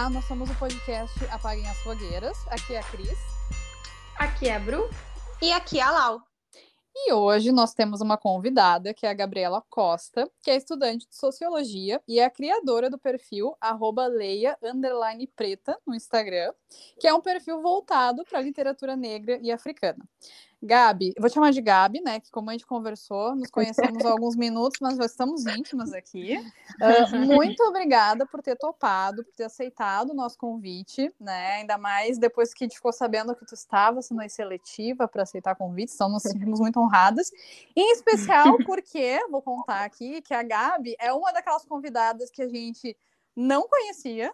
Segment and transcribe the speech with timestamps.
[0.00, 2.34] Olá, nós somos o podcast Apaguem as Fogueiras.
[2.46, 3.18] Aqui é a Cris.
[4.16, 4.88] Aqui é a Bru.
[5.42, 6.22] E aqui é a Lau.
[6.96, 11.14] E hoje nós temos uma convidada, que é a Gabriela Costa, que é estudante de
[11.14, 13.54] Sociologia e é a criadora do perfil
[14.06, 14.56] leia
[15.26, 16.50] preta no Instagram,
[16.98, 20.02] que é um perfil voltado para a literatura negra e africana.
[20.62, 22.20] Gabi, eu vou te chamar de Gabi, né?
[22.20, 26.36] Que como a gente conversou, nos conhecemos há alguns minutos, mas já estamos íntimas aqui.
[26.36, 31.56] Uh, muito obrigada por ter topado, por ter aceitado o nosso convite, né?
[31.56, 35.54] Ainda mais depois que a gente ficou sabendo que tu estava sendo seletiva para aceitar
[35.56, 37.30] convites, então nos sentimos muito honradas.
[37.74, 42.48] Em especial porque, vou contar aqui, que a Gabi é uma daquelas convidadas que a
[42.48, 42.94] gente
[43.34, 44.30] não conhecia,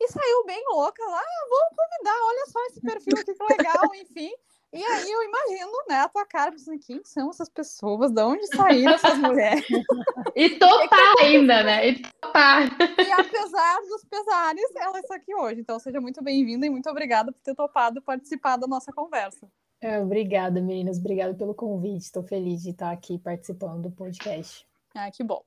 [0.00, 3.94] e saiu bem louca lá, ah, vamos convidar, olha só esse perfil aqui que legal,
[3.94, 4.32] enfim.
[4.74, 8.10] E aí eu imagino, né, a tua cara, pensando, quem são essas pessoas?
[8.10, 9.64] De onde saíram essas mulheres?
[10.36, 11.90] E topar ainda, né?
[11.90, 12.64] E topar.
[12.64, 15.60] E apesar dos pesares, ela está aqui hoje.
[15.60, 19.46] Então seja muito bem-vinda e muito obrigada por ter topado participar da nossa conversa.
[19.80, 20.98] É, obrigada, meninas.
[20.98, 22.06] Obrigada pelo convite.
[22.06, 24.66] Estou feliz de estar aqui participando do podcast.
[24.96, 25.42] Ah, que bom.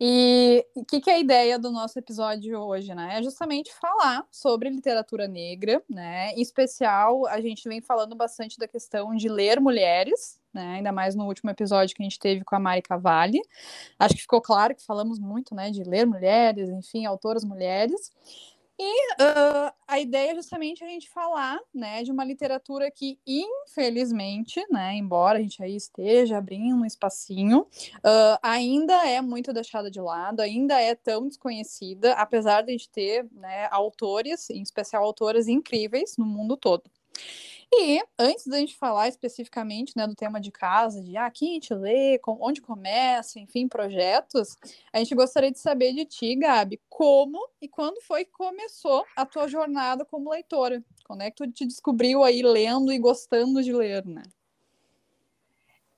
[0.00, 3.18] E o que, que, é a ideia do nosso episódio hoje, né?
[3.18, 6.32] É justamente falar sobre literatura negra, né?
[6.32, 10.74] Em especial, a gente vem falando bastante da questão de ler mulheres, né?
[10.74, 13.40] Ainda mais no último episódio que a gente teve com a Mari Cavalli.
[13.96, 18.10] Acho que ficou claro que falamos muito, né, de ler mulheres, enfim, autoras mulheres.
[18.82, 24.64] E uh, a ideia é justamente a gente falar né, de uma literatura que, infelizmente,
[24.70, 27.66] né, embora a gente aí esteja abrindo um espacinho,
[27.98, 32.88] uh, ainda é muito deixada de lado, ainda é tão desconhecida, apesar de a gente
[32.88, 36.84] ter né, autores, em especial autoras incríveis no mundo todo.
[37.72, 41.54] E antes da gente falar especificamente né, do tema de casa, de ah, quem a
[41.54, 44.56] gente lê, com, onde começa, enfim, projetos,
[44.92, 49.24] a gente gostaria de saber de ti, Gabi, como e quando foi que começou a
[49.24, 50.82] tua jornada como leitora?
[51.04, 54.22] Quando é que tu te descobriu aí lendo e gostando de ler, né?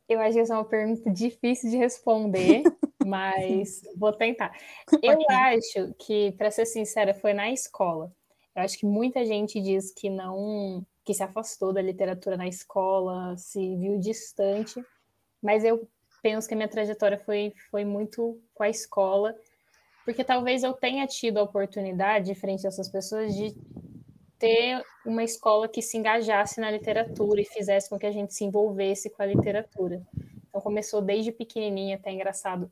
[0.07, 2.65] Eu acho que essa é uma pergunta difícil de responder,
[3.07, 4.55] mas vou tentar.
[5.03, 8.13] Eu acho que, para ser sincera, foi na escola.
[8.55, 13.37] Eu acho que muita gente diz que não que se afastou da literatura na escola,
[13.37, 14.85] se viu distante,
[15.43, 15.89] mas eu
[16.23, 19.35] penso que a minha trajetória foi, foi muito com a escola,
[20.05, 23.55] porque talvez eu tenha tido a oportunidade, frente a essas pessoas, de
[24.39, 28.45] ter uma escola que se engajasse na literatura e fizesse com que a gente se
[28.45, 30.03] envolvesse com a literatura.
[30.49, 32.69] Então começou desde pequenininha, até engraçado.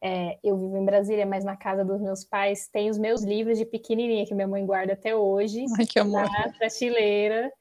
[0.00, 3.56] É, eu vivo em Brasília, mas na casa dos meus pais tem os meus livros
[3.56, 6.28] de pequenininha que minha mãe guarda até hoje Ai, que amor.
[6.28, 7.52] na prateleira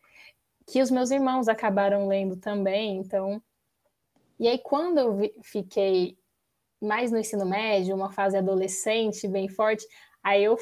[0.71, 3.43] que os meus irmãos acabaram lendo também, então.
[4.39, 6.17] E aí, quando eu fiquei
[6.81, 9.85] mais no ensino médio, uma fase adolescente bem forte,
[10.23, 10.57] aí eu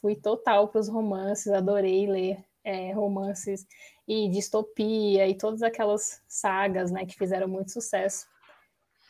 [0.00, 3.66] fui total para os romances, adorei ler é, romances
[4.06, 8.26] e distopia e todas aquelas sagas né, que fizeram muito sucesso.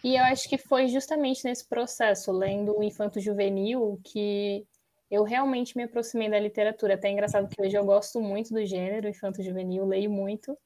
[0.03, 4.67] E eu acho que foi justamente nesse processo, lendo o Infanto Juvenil, que
[5.11, 6.95] eu realmente me aproximei da literatura.
[6.95, 10.57] Até é engraçado que hoje eu gosto muito do gênero infanto-juvenil, leio muito,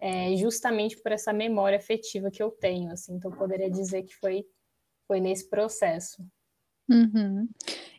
[0.00, 2.90] é, justamente por essa memória afetiva que eu tenho.
[2.90, 4.46] Assim, então, eu poderia dizer que foi,
[5.06, 6.24] foi nesse processo.
[6.88, 7.46] Uhum.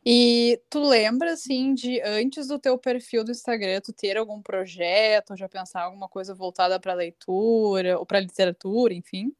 [0.04, 5.38] E tu lembra, assim, de antes do teu perfil do Instagram, tu ter algum projeto,
[5.38, 9.32] já pensar alguma coisa voltada para leitura, ou para literatura, enfim?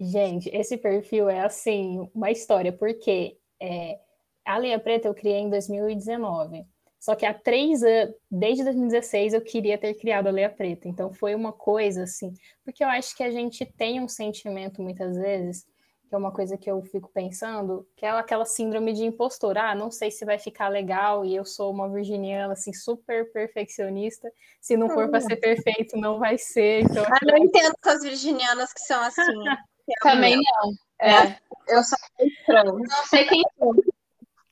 [0.00, 3.38] Gente, esse perfil é, assim, uma história, porque...
[3.60, 4.00] É,
[4.44, 6.64] a Leia Preta eu criei em 2019.
[6.98, 10.86] Só que há três anos, desde 2016, eu queria ter criado a Leia Preta.
[10.86, 15.16] Então foi uma coisa assim, porque eu acho que a gente tem um sentimento muitas
[15.16, 15.64] vezes,
[16.06, 19.56] que é uma coisa que eu fico pensando, que é aquela síndrome de impostor.
[19.56, 24.30] Ah, não sei se vai ficar legal e eu sou uma virginiana assim super perfeccionista.
[24.60, 26.82] Se não for para ser perfeito, não vai ser.
[26.82, 29.22] Então, ah, não entendo essas virginianas que são assim.
[30.02, 30.72] Também não.
[31.00, 31.36] É,
[31.68, 32.78] eu sou estranho.
[32.78, 33.74] Não sei quem sou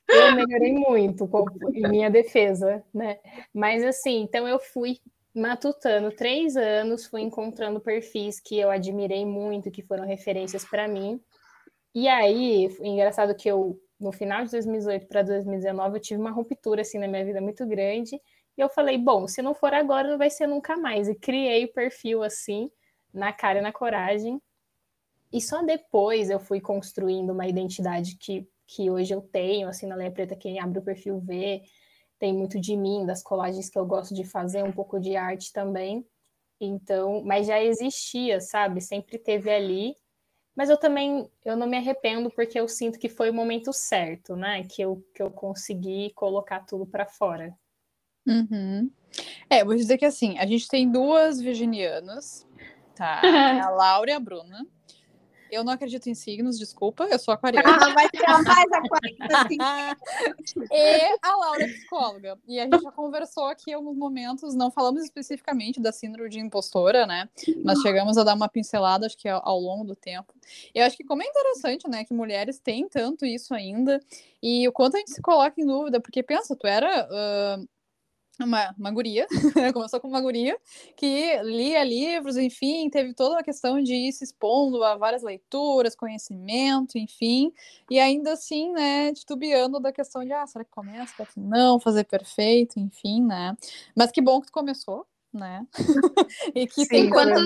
[0.09, 1.29] eu melhorei muito
[1.73, 3.19] em minha defesa, né?
[3.53, 4.97] Mas assim, então eu fui
[5.33, 11.21] matutando três anos, fui encontrando perfis que eu admirei muito, que foram referências para mim.
[11.93, 16.81] E aí, engraçado que eu, no final de 2018 para 2019, eu tive uma ruptura
[16.81, 18.15] assim na minha vida muito grande.
[18.15, 21.07] E eu falei, bom, se não for agora, não vai ser nunca mais.
[21.07, 22.69] E criei o perfil assim,
[23.13, 24.41] na cara e na coragem.
[25.31, 29.95] E só depois eu fui construindo uma identidade que que hoje eu tenho, assim, na
[29.95, 31.63] Leia Preta, quem abre o perfil vê,
[32.19, 35.51] tem muito de mim, das colagens que eu gosto de fazer, um pouco de arte
[35.51, 36.05] também.
[36.61, 38.79] Então, mas já existia, sabe?
[38.79, 39.95] Sempre teve ali.
[40.55, 44.35] Mas eu também, eu não me arrependo porque eu sinto que foi o momento certo,
[44.35, 44.63] né?
[44.65, 47.57] Que eu, que eu consegui colocar tudo para fora.
[48.27, 48.91] Uhum.
[49.49, 52.47] É, vou dizer que assim, a gente tem duas virginianas,
[52.93, 53.21] tá?
[53.65, 54.67] A Laura e a Bruna.
[55.51, 57.77] Eu não acredito em signos, desculpa, eu sou aquariana.
[57.81, 59.57] Ah, vai ser a mais aquariana, assim.
[60.71, 62.39] e a Laura é psicóloga.
[62.47, 66.39] E a gente já conversou aqui em alguns momentos, não falamos especificamente da síndrome de
[66.39, 67.29] impostora, né?
[67.63, 70.33] Mas chegamos a dar uma pincelada, acho que ao, ao longo do tempo.
[70.73, 73.99] Eu acho que como é interessante, né, que mulheres têm tanto isso ainda,
[74.41, 77.07] e o quanto a gente se coloca em dúvida, porque pensa, tu era.
[77.07, 77.67] Uh,
[78.43, 79.27] uma, uma guria,
[79.73, 80.57] começou com uma guria,
[80.95, 85.95] que lia livros, enfim, teve toda a questão de ir se expondo a várias leituras,
[85.95, 87.51] conhecimento, enfim,
[87.89, 91.13] e ainda assim, né, titubeando da questão de, ah, será que começa?
[91.15, 91.79] Será que não?
[91.79, 93.55] Fazer perfeito, enfim, né,
[93.95, 95.65] mas que bom que tu começou, né,
[96.55, 97.43] e que Sim, tem quantos,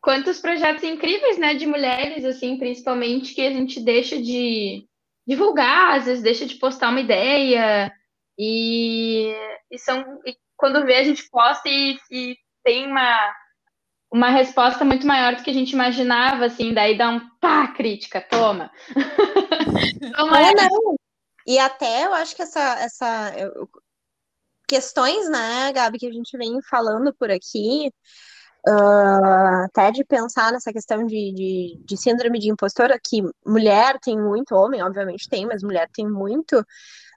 [0.00, 4.86] quantos projetos incríveis, né, de mulheres, assim, principalmente, que a gente deixa de
[5.26, 7.92] divulgar, às vezes deixa de postar uma ideia,
[8.42, 9.34] e,
[9.70, 13.34] e são e quando vê a gente posta e, e, tem uma
[14.12, 18.20] uma resposta muito maior do que a gente imaginava, assim, daí dá um pá, crítica,
[18.20, 18.68] toma.
[20.16, 20.96] toma é, não.
[21.46, 23.68] E até eu acho que essa, essa eu,
[24.66, 27.92] questões, né, Gabi, que a gente vem falando por aqui,
[28.68, 34.16] uh, até de pensar nessa questão de, de, de, síndrome de impostora, que mulher tem
[34.16, 36.64] muito, homem, obviamente tem, mas mulher tem muito,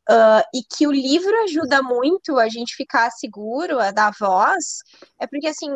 [0.09, 4.79] Uh, e que o livro ajuda muito a gente ficar seguro, a dar voz,
[5.17, 5.69] é porque assim,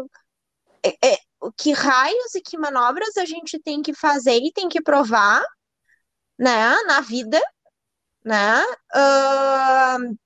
[0.85, 1.17] é, é,
[1.57, 5.41] que raios e que manobras a gente tem que fazer e tem que provar,
[6.37, 7.41] né, na vida,
[8.25, 8.63] né,
[8.95, 10.17] uh,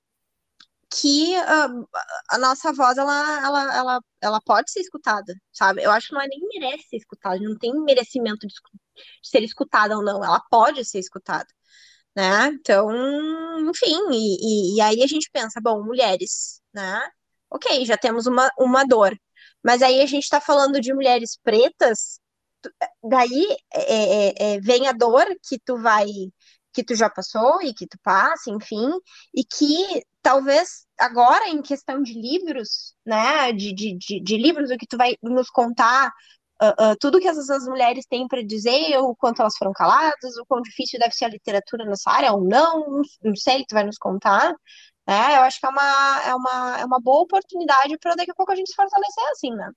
[0.90, 1.88] que uh,
[2.30, 5.84] a nossa voz ela, ela, ela, ela pode ser escutada, sabe?
[5.84, 9.44] Eu acho que não é nem merece ser escutada, não tem merecimento de, de ser
[9.44, 11.48] escutada ou não, ela pode ser escutada
[12.16, 12.48] né?
[12.48, 12.90] Então,
[13.70, 17.02] enfim, e, e, aí a gente pensa, bom, mulheres, né?
[17.50, 19.18] Ok, já temos uma, uma dor.
[19.64, 22.20] Mas aí a gente está falando de mulheres pretas,
[23.04, 26.08] daí é, é, é, vem a dor que tu vai,
[26.74, 28.90] que tu já passou e que tu passa, enfim,
[29.34, 34.78] e que talvez agora em questão de livros, né, de, de, de, de livros, o
[34.78, 36.12] que tu vai nos contar
[36.62, 40.62] uh, tudo que essas mulheres têm para dizer, o quanto elas foram caladas, o quão
[40.62, 44.54] difícil deve ser a literatura nessa área ou não, não sei, tu vai nos contar.
[45.08, 45.38] Né?
[45.38, 48.52] Eu acho que é uma, é uma, é uma boa oportunidade para daqui a pouco
[48.52, 49.70] a gente se fortalecer assim, né?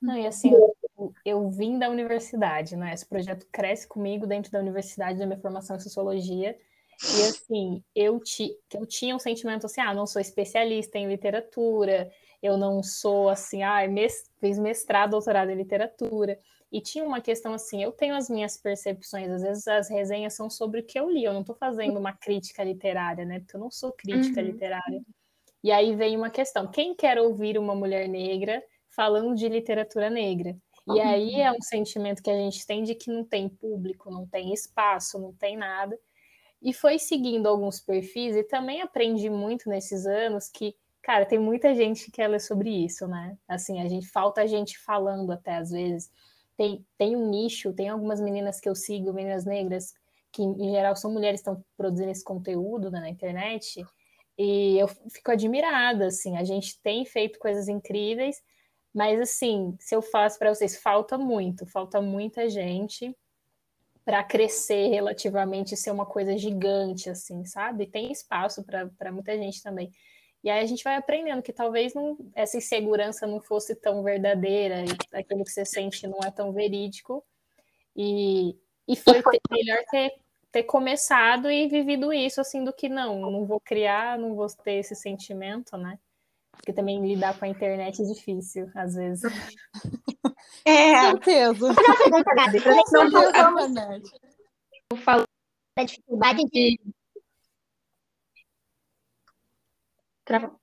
[0.00, 2.92] Não, e assim, eu, eu, vim da universidade, né?
[2.92, 6.56] Esse projeto cresce comigo dentro da universidade, da minha formação em sociologia.
[7.00, 12.10] E assim, eu, ti, eu tinha um sentimento assim, ah, não sou especialista em literatura,
[12.42, 16.38] eu não sou assim, ah, mes fiz mestrado, doutorado em literatura.
[16.72, 20.50] E tinha uma questão assim, eu tenho as minhas percepções, às vezes as resenhas são
[20.50, 23.40] sobre o que eu li, eu não estou fazendo uma crítica literária, né?
[23.40, 24.46] Porque eu não sou crítica uhum.
[24.46, 25.02] literária.
[25.62, 30.56] E aí vem uma questão, quem quer ouvir uma mulher negra falando de literatura negra?
[30.88, 34.26] E aí é um sentimento que a gente tem de que não tem público, não
[34.26, 35.96] tem espaço, não tem nada.
[36.60, 41.74] E foi seguindo alguns perfis e também aprendi muito nesses anos que Cara, tem muita
[41.74, 43.36] gente que quer ler sobre isso, né?
[43.48, 46.10] Assim, a gente falta gente falando até às vezes.
[46.56, 49.94] Tem, tem um nicho, tem algumas meninas que eu sigo, meninas negras,
[50.30, 53.84] que em geral são mulheres que estão produzindo esse conteúdo né, na internet,
[54.38, 58.42] e eu fico admirada, assim, a gente tem feito coisas incríveis,
[58.92, 63.16] mas assim, se eu faço para vocês, falta muito, falta muita gente
[64.04, 67.86] para crescer relativamente, ser uma coisa gigante, assim, sabe?
[67.86, 69.92] Tem espaço para muita gente também.
[70.42, 74.82] E aí a gente vai aprendendo que talvez não, essa insegurança não fosse tão verdadeira,
[74.82, 77.24] e aquilo que você sente não é tão verídico.
[77.94, 78.56] E,
[78.88, 80.12] e foi ter, melhor ter,
[80.50, 84.74] ter começado e vivido isso, assim, do que não, não vou criar, não vou ter
[84.74, 85.98] esse sentimento, né?
[86.50, 89.22] Porque também lidar com a internet é difícil, às vezes.
[90.64, 91.00] É.
[91.00, 91.74] certeza.
[94.90, 95.24] Eu falo
[95.76, 96.42] da dificuldade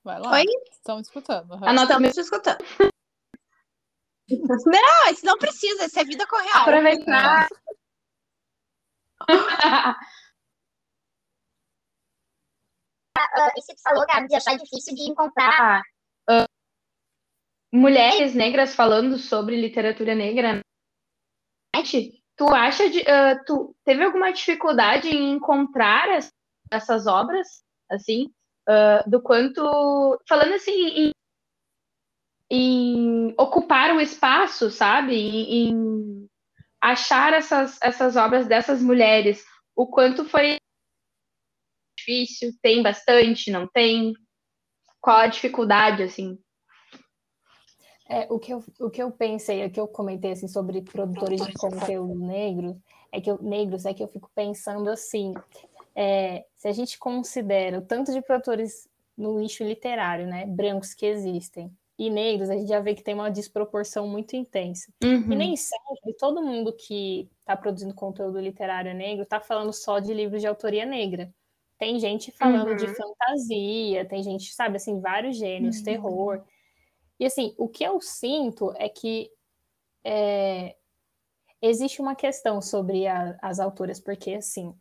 [0.03, 0.31] Vai lá.
[0.33, 0.45] Oi?
[0.71, 1.51] Estamos escutando.
[1.51, 1.67] Uhum.
[1.67, 2.59] Anota mesmo escutando.
[4.29, 6.61] Não, isso não precisa, isso é vida correal.
[6.61, 7.47] Aproveitar.
[13.17, 15.81] uh, isso que falou, Gabi, de achar difícil de encontrar
[16.29, 16.45] uh,
[17.73, 20.61] mulheres negras falando sobre literatura negra.
[22.37, 22.99] Tu acha de.
[22.99, 26.07] Uh, tu teve alguma dificuldade em encontrar
[26.71, 27.63] essas obras?
[27.89, 28.31] Assim?
[28.69, 29.61] Uh, do quanto.
[30.27, 31.11] Falando assim, em,
[32.51, 35.15] em, ocupar o espaço, sabe?
[35.15, 36.29] Em, em,
[36.79, 39.43] achar essas, essas obras dessas mulheres,
[39.75, 40.57] o quanto foi
[41.97, 44.13] difícil, tem bastante, não tem?
[45.01, 46.37] qual a dificuldade, assim?
[48.07, 51.45] É, o, que eu, o que eu pensei, o que eu comentei assim, sobre produtores
[51.45, 52.75] de conteúdo negros,
[53.11, 55.33] é que eu, negros, é que eu fico pensando assim,
[55.95, 61.05] é, se a gente considera o tanto de produtores no nicho literário, né, brancos que
[61.05, 64.89] existem, e negros, a gente já vê que tem uma desproporção muito intensa.
[65.03, 65.33] Uhum.
[65.33, 70.13] E nem sempre todo mundo que está produzindo conteúdo literário negro está falando só de
[70.13, 71.29] livros de autoria negra.
[71.77, 72.75] Tem gente falando uhum.
[72.77, 75.83] de fantasia, tem gente, sabe, assim, vários gêneros, uhum.
[75.83, 76.43] terror.
[77.19, 79.29] E assim, o que eu sinto é que
[80.01, 80.77] é,
[81.61, 84.73] existe uma questão sobre a, as autoras, porque assim,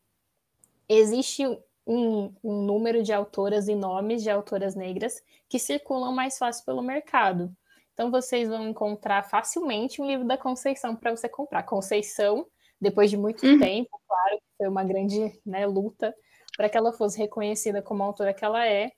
[0.89, 1.45] existe
[1.87, 6.83] um, um, número de autoras e nomes de autoras negras que circulam mais fácil pelo
[6.83, 7.51] mercado.
[7.95, 11.63] Então vocês vão encontrar facilmente um livro da Conceição para você comprar.
[11.65, 12.47] Conceição,
[12.81, 13.59] depois de muito uhum.
[13.59, 16.15] tempo, claro, foi uma grande né, luta
[16.57, 18.93] para que ela fosse reconhecida como a autora que ela é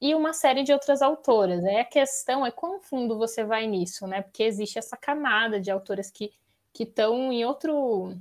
[0.00, 1.62] e uma série de outras autoras.
[1.62, 1.80] Né?
[1.80, 4.20] A questão é quão fundo você vai nisso, né?
[4.20, 6.32] Porque existe essa camada de autoras que
[6.78, 8.12] estão em outro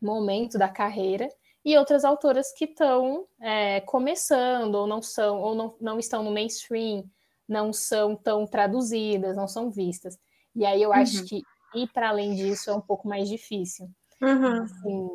[0.00, 1.28] momento da carreira
[1.66, 6.30] e outras autoras que estão é, começando ou não são ou não, não estão no
[6.30, 7.04] mainstream,
[7.48, 10.16] não são tão traduzidas, não são vistas.
[10.54, 10.94] E aí eu uhum.
[10.94, 11.42] acho que
[11.74, 13.90] ir para além disso é um pouco mais difícil.
[14.22, 14.62] Uhum.
[14.62, 15.08] Assim,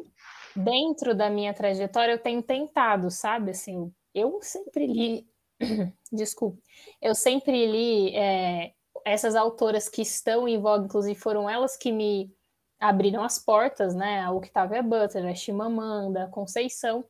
[0.54, 3.52] dentro da minha trajetória eu tenho tentado, sabe?
[3.52, 5.26] Assim, eu sempre li
[6.12, 6.62] desculpe,
[7.02, 8.74] eu sempre li é,
[9.06, 12.30] essas autoras que estão em voga, inclusive foram elas que me
[12.82, 14.22] abriram as portas, né?
[14.22, 17.06] A Octavia Butler, a Chimamanda, a Conceição,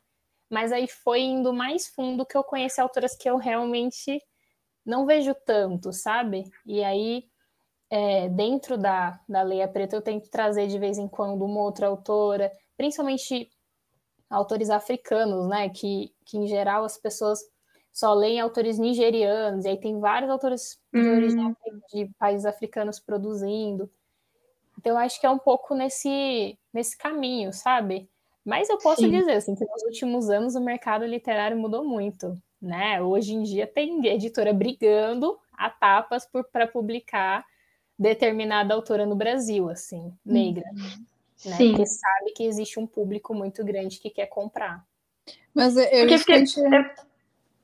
[0.49, 4.21] mas aí foi indo mais fundo que eu conheci autoras que eu realmente
[4.85, 6.43] não vejo tanto, sabe?
[6.65, 7.23] E aí,
[7.89, 11.87] é, dentro da, da Leia Preta, eu tento trazer de vez em quando uma outra
[11.87, 13.49] autora, principalmente
[14.29, 15.69] autores africanos, né?
[15.69, 17.39] Que, que em geral as pessoas
[17.93, 21.15] só leem autores nigerianos, e aí tem vários autores de hum.
[21.15, 21.55] origem
[21.93, 23.89] de países africanos produzindo.
[24.81, 28.09] Então, eu acho que é um pouco nesse, nesse caminho, sabe?
[28.43, 29.11] Mas eu posso Sim.
[29.11, 32.35] dizer assim, que nos últimos anos o mercado literário mudou muito.
[32.59, 32.99] Né?
[32.99, 37.45] Hoje em dia tem editora brigando a tapas para publicar
[37.97, 40.65] determinada autora no Brasil, assim, negra.
[40.73, 41.05] Uhum.
[41.45, 41.57] Né?
[41.57, 41.69] Sim.
[41.69, 44.83] Porque sabe que existe um público muito grande que quer comprar.
[45.53, 46.43] Mas eu, eu, fiquei,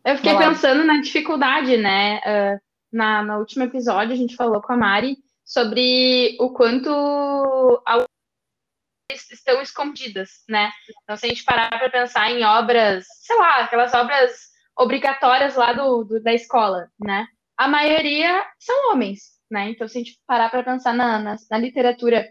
[0.06, 2.20] eu fiquei pensando na dificuldade, né?
[2.20, 5.18] Uh, na, no último episódio, a gente falou com a Mari
[5.48, 7.82] sobre o quanto
[9.32, 10.70] estão escondidas, né?
[11.04, 15.72] Então, se a gente parar para pensar em obras, sei lá, aquelas obras obrigatórias lá
[15.72, 17.26] do, do, da escola, né?
[17.58, 19.70] A maioria são homens, né?
[19.70, 22.28] Então, se a gente parar para pensar na, na, na literatura,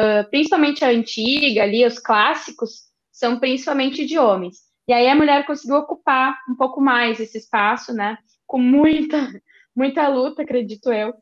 [0.00, 4.56] uh, principalmente a antiga, ali, os clássicos, são principalmente de homens.
[4.88, 8.16] E aí a mulher conseguiu ocupar um pouco mais esse espaço, né?
[8.46, 9.18] Com muita,
[9.76, 11.14] muita luta, acredito eu.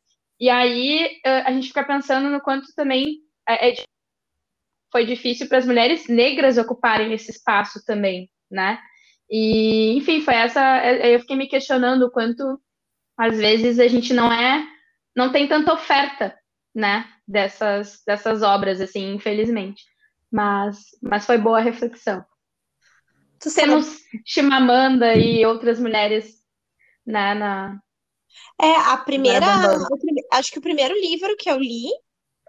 [0.43, 3.75] E aí a gente fica pensando no quanto também é, é
[4.91, 8.81] foi difícil para as mulheres negras ocuparem esse espaço também, né?
[9.31, 10.85] E, enfim, foi essa.
[11.07, 12.61] Eu fiquei me questionando o quanto,
[13.17, 14.67] às vezes, a gente não é.
[15.15, 16.37] não tem tanta oferta,
[16.75, 17.09] né?
[17.27, 19.85] Dessas, dessas obras, assim, infelizmente.
[20.29, 22.25] Mas, mas foi boa a reflexão.
[23.55, 26.35] Temos Chimamanda e outras mulheres
[27.07, 27.81] né, na.
[28.61, 29.47] É, a primeira.
[30.33, 31.89] Acho que o primeiro livro que eu li,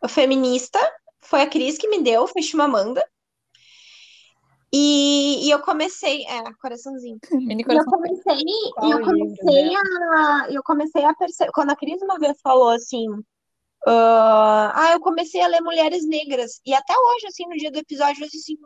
[0.04, 0.80] o feminista,
[1.22, 3.04] foi a Cris que me deu, foi Chimamanda.
[4.72, 6.25] E, e eu comecei.
[6.25, 7.20] É, coraçãozinho.
[7.32, 7.94] Mini coração.
[7.94, 8.44] E eu comecei,
[8.84, 10.48] e eu comecei livro, a.
[10.50, 11.52] Eu comecei a perceber.
[11.52, 13.08] Quando a Cris uma vez falou assim.
[13.86, 16.62] Uh, ah, eu comecei a ler Mulheres Negras.
[16.66, 18.58] E até hoje, assim, no dia do episódio, eu disse assim,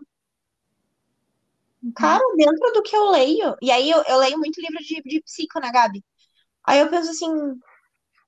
[1.95, 5.21] Cara, dentro do que eu leio, e aí eu, eu leio muito livro de, de
[5.21, 6.03] psico, né, Gabi?
[6.67, 7.29] Aí eu penso assim,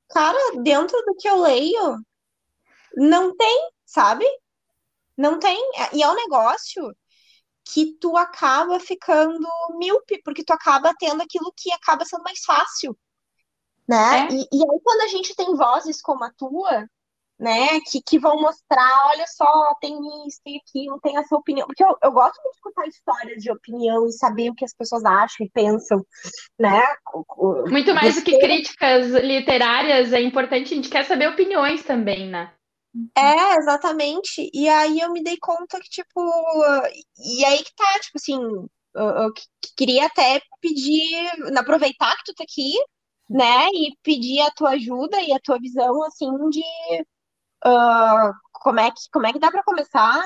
[0.10, 2.00] cara, dentro do que eu leio,
[2.96, 4.26] não tem, sabe?
[5.18, 5.58] Não tem.
[5.94, 6.96] E é um negócio
[7.66, 12.98] que tu acaba ficando míope, porque tu acaba tendo aquilo que acaba sendo mais fácil,
[13.88, 14.28] né?
[14.28, 14.34] É.
[14.34, 16.88] E, e aí, quando a gente tem vozes como a tua,
[17.40, 17.80] né?
[17.90, 19.96] Que, que vão mostrar, olha só, tem
[20.28, 21.66] isso, tem aquilo, tem essa opinião.
[21.66, 24.74] Porque eu, eu gosto muito de escutar histórias de opinião e saber o que as
[24.74, 26.06] pessoas acham e pensam,
[26.60, 26.84] né?
[27.70, 32.54] Muito mais do que críticas literárias, é importante, a gente quer saber opiniões também, né?
[33.16, 34.50] É, exatamente.
[34.54, 36.22] E aí eu me dei conta que, tipo,
[37.18, 38.40] e aí que tá, tipo assim,
[38.96, 39.34] eu, eu
[39.78, 41.16] queria até pedir,
[41.58, 42.74] aproveitar que tu tá aqui,
[43.30, 46.64] né, e pedir a tua ajuda e a tua visão, assim, de
[47.66, 50.22] Uh, como, é que, como é que dá para começar,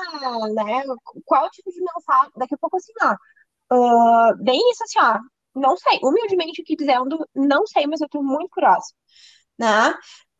[0.54, 0.82] né?
[1.24, 2.30] Qual tipo de mensagem?
[2.36, 3.14] Daqui a pouco, assim, ó.
[3.72, 5.18] Uh, bem isso, assim, ó.
[5.54, 8.86] não sei, humildemente aqui dizendo, não sei, mas eu tô muito curiosa,
[9.58, 9.90] né?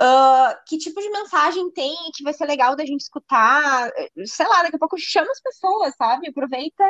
[0.02, 3.90] Uh, que tipo de mensagem tem que vai ser legal da gente escutar?
[4.26, 6.28] Sei lá, daqui a pouco chama as pessoas, sabe?
[6.28, 6.84] Aproveita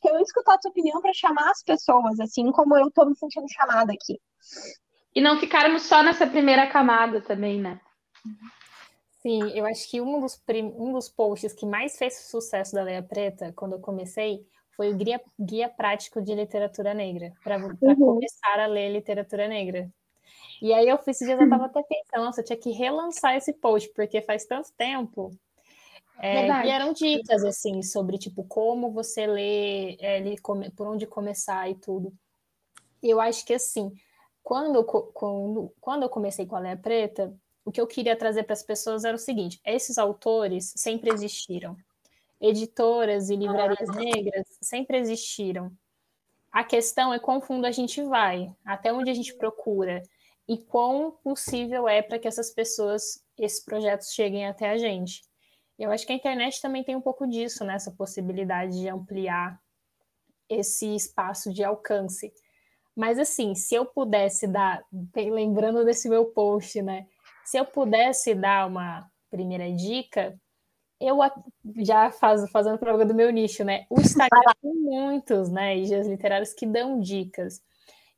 [0.00, 3.16] que eu escutar a tua opinião para chamar as pessoas, assim como eu tô me
[3.16, 4.18] sentindo chamada aqui.
[5.14, 7.80] E não ficarmos só nessa primeira camada também, né?
[9.28, 10.72] Sim, eu acho que um dos, prim...
[10.74, 14.42] um dos posts que mais fez sucesso da Leia Preta, quando eu comecei,
[14.74, 17.94] foi o Guia, Guia Prático de Literatura Negra, para uhum.
[17.94, 19.86] começar a ler literatura negra.
[20.62, 23.36] E aí eu fiz esses dias, eu tava até pensando, nossa, eu tinha que relançar
[23.36, 25.30] esse post, porque faz tanto tempo.
[26.18, 30.22] É, e eram dicas, assim, sobre, tipo, como você lê, é,
[30.74, 32.14] por onde começar e tudo.
[33.02, 33.92] Eu acho que, assim,
[34.42, 38.54] quando, quando, quando eu comecei com a Leia Preta, o que eu queria trazer para
[38.54, 41.76] as pessoas era o seguinte: esses autores sempre existiram.
[42.40, 45.70] Editoras e livrarias negras sempre existiram.
[46.50, 50.02] A questão é quão fundo a gente vai, até onde a gente procura
[50.48, 55.22] e quão possível é para que essas pessoas, esses projetos cheguem até a gente.
[55.78, 57.74] Eu acho que a internet também tem um pouco disso, né?
[57.74, 59.60] Essa possibilidade de ampliar
[60.48, 62.32] esse espaço de alcance.
[62.96, 64.82] Mas assim, se eu pudesse dar,
[65.14, 67.06] lembrando desse meu post, né?
[67.48, 70.38] Se eu pudesse dar uma primeira dica,
[71.00, 71.16] eu
[71.78, 73.86] já faz, fazendo prova do meu nicho, né?
[73.88, 75.74] O Instagram tem muitos, né?
[75.76, 77.62] Guias literários que dão dicas.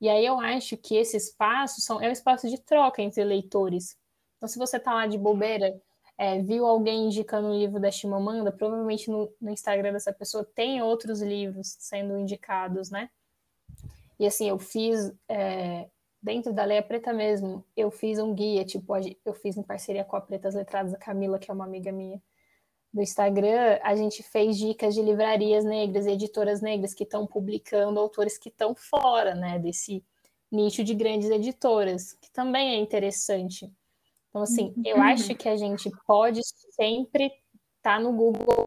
[0.01, 3.97] E aí eu acho que esse espaço são, é um espaço de troca entre leitores.
[4.37, 5.81] Então, se você tá lá de bobeira,
[6.19, 10.83] é, viu alguém indicando um livro da Chimamanda, provavelmente no, no Instagram dessa pessoa tem
[10.83, 13.09] outros livros sendo indicados, né?
[14.19, 15.89] E assim, eu fiz é,
[16.23, 18.93] dentro da Leia Preta mesmo, eu fiz um guia, tipo,
[19.25, 22.21] eu fiz em parceria com a Pretas Letradas, a Camila, que é uma amiga minha
[22.93, 28.37] do Instagram, a gente fez dicas de livrarias negras, editoras negras que estão publicando autores
[28.37, 30.05] que estão fora, né, desse
[30.51, 33.73] nicho de grandes editoras, que também é interessante.
[34.29, 35.03] Então, assim, eu uhum.
[35.03, 36.41] acho que a gente pode
[36.73, 37.27] sempre
[37.77, 38.65] estar tá no Google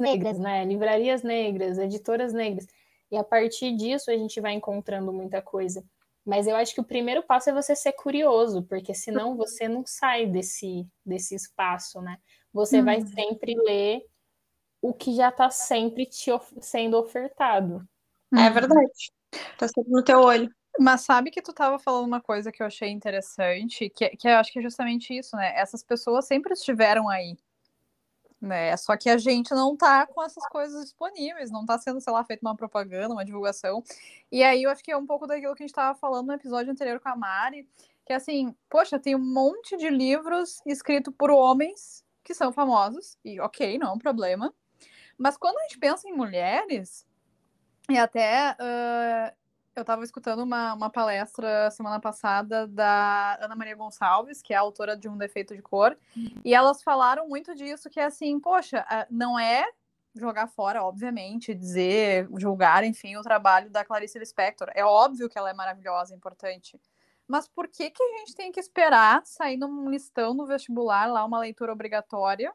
[0.00, 2.66] negras, né, livrarias negras, editoras negras,
[3.10, 5.84] e a partir disso a gente vai encontrando muita coisa.
[6.26, 9.86] Mas eu acho que o primeiro passo é você ser curioso, porque senão você não
[9.86, 12.18] sai desse, desse espaço, né?
[12.52, 13.06] Você vai uhum.
[13.06, 14.02] sempre ler
[14.82, 17.86] o que já está sempre te of sendo ofertado.
[18.34, 19.12] É verdade.
[19.56, 20.50] Tá sempre no teu olho.
[20.78, 24.36] Mas sabe que tu estava falando uma coisa que eu achei interessante, que, que eu
[24.36, 25.56] acho que é justamente isso, né?
[25.56, 27.36] Essas pessoas sempre estiveram aí
[28.40, 28.76] né?
[28.76, 32.24] Só que a gente não tá com essas coisas disponíveis, não tá sendo, sei lá,
[32.24, 33.82] feita uma propaganda, uma divulgação.
[34.30, 36.34] E aí eu acho que é um pouco daquilo que a gente tava falando no
[36.34, 37.68] episódio anterior com a Mari,
[38.04, 43.38] que assim, poxa, tem um monte de livros escritos por homens que são famosos, e
[43.40, 44.52] ok, não é um problema.
[45.16, 47.06] Mas quando a gente pensa em mulheres,
[47.88, 49.36] e até uh,
[49.76, 54.96] eu estava escutando uma, uma palestra semana passada da Ana Maria Gonçalves, que é autora
[54.96, 56.40] de Um Defeito de Cor, uhum.
[56.44, 59.66] e elas falaram muito disso, que é assim, poxa, não é
[60.14, 64.70] jogar fora, obviamente, dizer, julgar, enfim, o trabalho da Clarice Lispector.
[64.74, 66.80] É óbvio que ela é maravilhosa, importante.
[67.28, 71.22] Mas por que, que a gente tem que esperar sair num listão no vestibular, lá
[71.22, 72.50] uma leitura obrigatória,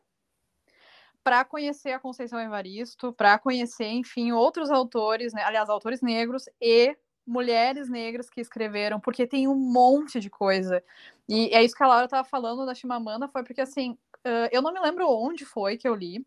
[1.23, 5.43] para conhecer a Conceição Evaristo, para conhecer, enfim, outros autores, né?
[5.43, 10.83] aliás, autores negros e mulheres negras que escreveram, porque tem um monte de coisa.
[11.27, 13.91] E é isso que a Laura estava falando da Chimamanda, foi porque, assim,
[14.25, 16.25] uh, eu não me lembro onde foi que eu li,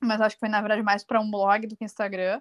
[0.00, 2.40] mas acho que foi, na verdade, mais para um blog do que Instagram,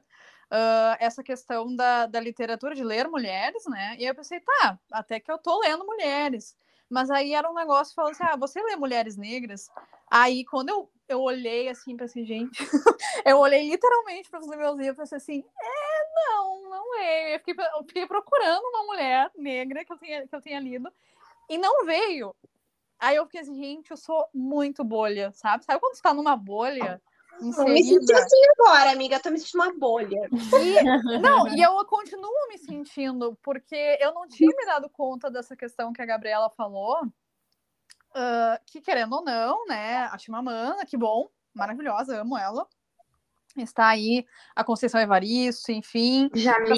[0.52, 3.96] uh, essa questão da, da literatura, de ler mulheres, né?
[3.98, 6.56] E eu pensei, tá, até que eu tô lendo mulheres.
[6.89, 9.70] Mas aí era um negócio falando assim, ah, você lê mulheres negras?
[10.10, 12.60] Aí, quando eu, eu olhei, assim, pensei, gente...
[13.26, 15.81] eu olhei literalmente para os meus livros e pensei assim, é,
[16.28, 17.36] não, não é.
[17.36, 20.92] Eu fiquei, eu fiquei procurando uma mulher negra que eu, tinha, que eu tinha lido
[21.50, 22.36] e não veio.
[23.00, 25.66] Aí eu fiquei assim, gente, eu sou muito bolha, sabe?
[25.66, 27.02] Sabe quando você tá numa bolha?
[27.42, 27.74] Inserida?
[27.74, 29.16] Me senti assim agora, amiga.
[29.16, 30.30] Eu tô me sentindo uma bolha.
[30.32, 35.56] E, não, e eu continuo me sentindo, porque eu não tinha me dado conta dessa
[35.56, 37.04] questão que a Gabriela falou.
[38.12, 40.04] Uh, que querendo ou não, né?
[40.12, 42.68] A Chimamanda, que bom, maravilhosa, amo ela.
[43.58, 46.30] Está aí a Conceição Evaristo, enfim.
[46.34, 46.70] Já me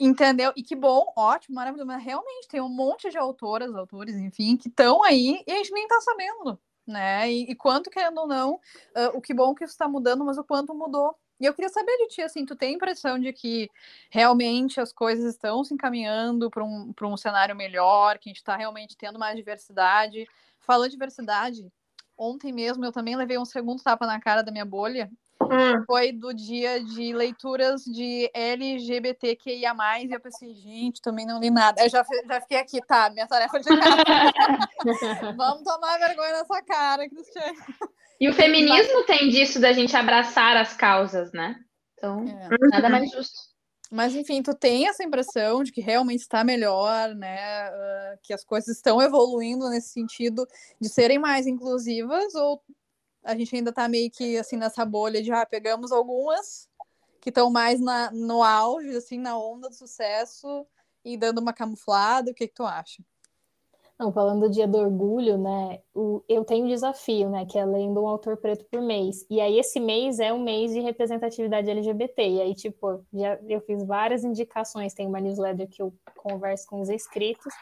[0.00, 0.50] Entendeu?
[0.56, 1.86] E que bom, ótimo, maravilhoso.
[1.86, 5.72] Mas realmente tem um monte de autoras, autores, enfim, que estão aí e a gente
[5.72, 7.30] nem está sabendo, né?
[7.30, 10.38] E, e, quanto, querendo ou não, uh, o que bom que isso está mudando, mas
[10.38, 11.14] o quanto mudou.
[11.38, 13.70] E eu queria saber de ti, assim, tu tem a impressão de que
[14.10, 18.56] realmente as coisas estão se encaminhando para um, um cenário melhor, que a gente está
[18.56, 20.26] realmente tendo mais diversidade?
[20.60, 21.70] Falando de diversidade,
[22.20, 25.10] ontem mesmo eu também levei um segundo tapa na cara da minha bolha,
[25.42, 25.82] hum.
[25.86, 31.82] foi do dia de leituras de LGBTQIA+, e eu pensei, gente, também não li nada.
[31.82, 34.04] Eu já, já fiquei aqui, tá, minha tarefa de casa.
[35.36, 37.56] Vamos tomar vergonha nessa cara, Cristiane.
[38.20, 39.06] E o feminismo Mas...
[39.06, 41.56] tem disso da gente abraçar as causas, né?
[41.94, 42.48] Então, é.
[42.70, 43.49] nada mais justo.
[43.90, 47.70] Mas, enfim, tu tem essa impressão de que realmente está melhor, né?
[47.70, 50.46] Uh, que as coisas estão evoluindo nesse sentido
[50.80, 52.62] de serem mais inclusivas, ou
[53.24, 56.68] a gente ainda está meio que assim nessa bolha de ah, pegamos algumas
[57.20, 60.66] que estão mais na, no auge, assim, na onda do sucesso
[61.04, 62.30] e dando uma camuflada.
[62.30, 63.04] O que, que tu acha?
[64.00, 65.82] Não, falando do dia do orgulho, né?
[65.94, 67.44] O, eu tenho um desafio, né?
[67.44, 69.26] Que é lendo um autor preto por mês.
[69.28, 72.26] E aí, esse mês é um mês de representatividade LGBT.
[72.26, 74.94] E aí, tipo, já, eu fiz várias indicações.
[74.94, 77.52] Tem uma newsletter que eu converso com os inscritos.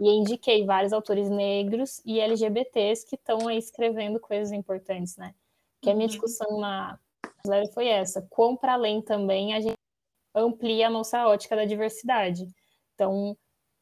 [0.00, 5.36] E indiquei vários autores negros e LGBTs que estão aí escrevendo coisas importantes, né?
[5.80, 6.10] Que a minha uhum.
[6.10, 6.98] discussão na
[7.44, 8.26] newsletter foi essa.
[8.28, 9.78] Quão para além também a gente
[10.34, 12.48] amplia a nossa ótica da diversidade.
[12.92, 13.36] Então,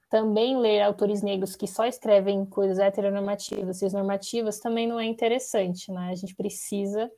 [0.09, 6.11] também ler autores negros que só escrevem coisas heteronormativas, cisnormativas, também não é interessante, né?
[6.11, 7.11] A gente precisa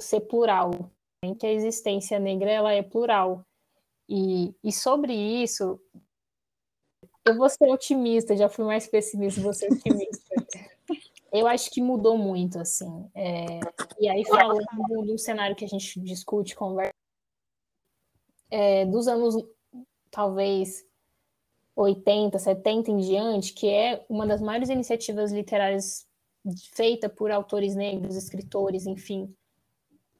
[0.00, 0.70] ser plural,
[1.24, 1.34] né?
[1.38, 3.44] que a existência negra ela é plural.
[4.08, 5.80] E, e sobre isso,
[7.24, 10.34] eu vou ser otimista, já fui mais pessimista, vou ser otimista.
[11.32, 13.08] eu acho que mudou muito, assim.
[13.14, 13.60] É,
[13.98, 14.62] e aí, falando
[15.06, 16.92] do cenário que a gente discute, conversa,
[18.50, 19.34] é, dos anos,
[20.10, 20.84] talvez,
[21.74, 26.06] 80, 70 em diante, que é uma das maiores iniciativas literárias
[26.74, 29.34] feita por autores negros, escritores, enfim,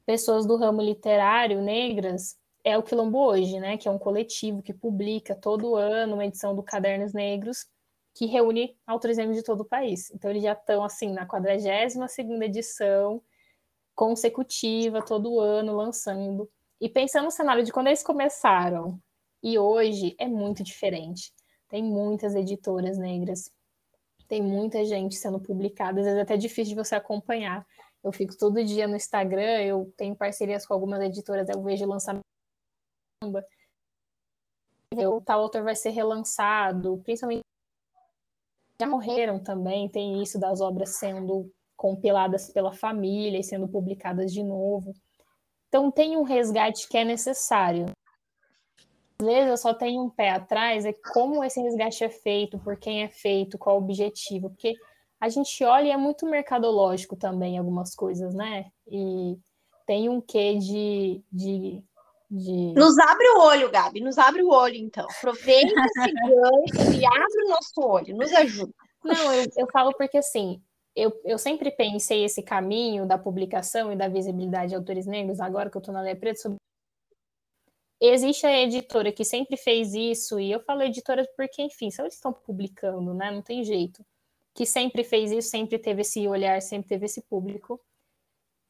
[0.05, 4.73] pessoas do ramo literário negras, é o Quilombo Hoje, né, que é um coletivo que
[4.73, 7.67] publica todo ano uma edição do Cadernos Negros,
[8.15, 10.09] que reúne autores negros de todo o país.
[10.11, 13.21] Então eles já estão assim na 42ª edição
[13.95, 16.49] consecutiva todo ano lançando.
[16.79, 18.99] E pensando no cenário de quando eles começaram
[19.41, 21.33] e hoje é muito diferente.
[21.73, 23.51] Tem muitas editoras negras,
[24.27, 27.65] tem muita gente sendo publicada, às vezes é até difícil de você acompanhar.
[28.03, 32.21] Eu fico todo dia no Instagram, eu tenho parcerias com algumas editoras, eu vejo lançamento.
[34.95, 37.41] O tal autor vai ser relançado, principalmente
[38.79, 44.43] já morreram também, tem isso das obras sendo compiladas pela família e sendo publicadas de
[44.43, 44.93] novo.
[45.69, 47.87] Então tem um resgate que é necessário
[49.19, 53.03] vezes eu só tenho um pé atrás é como esse resgate é feito, por quem
[53.03, 54.75] é feito, qual o objetivo, porque
[55.19, 58.65] a gente olha e é muito mercadológico também algumas coisas, né?
[58.87, 59.37] E
[59.85, 61.83] tem um quê de, de,
[62.29, 62.73] de...
[62.73, 65.07] Nos abre o olho, Gabi, nos abre o olho, então.
[65.17, 68.73] Aproveita esse gancho e abre o nosso olho, nos ajuda.
[69.03, 70.61] Não, eu, eu falo porque assim,
[70.95, 75.69] eu, eu sempre pensei esse caminho da publicação e da visibilidade de autores negros, agora
[75.69, 76.57] que eu estou na Lei Preta, sobre
[77.99, 82.15] existe a editora que sempre fez isso, e eu falo editora porque, enfim, se eles
[82.15, 83.31] estão publicando, né?
[83.31, 84.05] Não tem jeito.
[84.53, 87.79] Que sempre fez isso, sempre teve esse olhar, sempre teve esse público.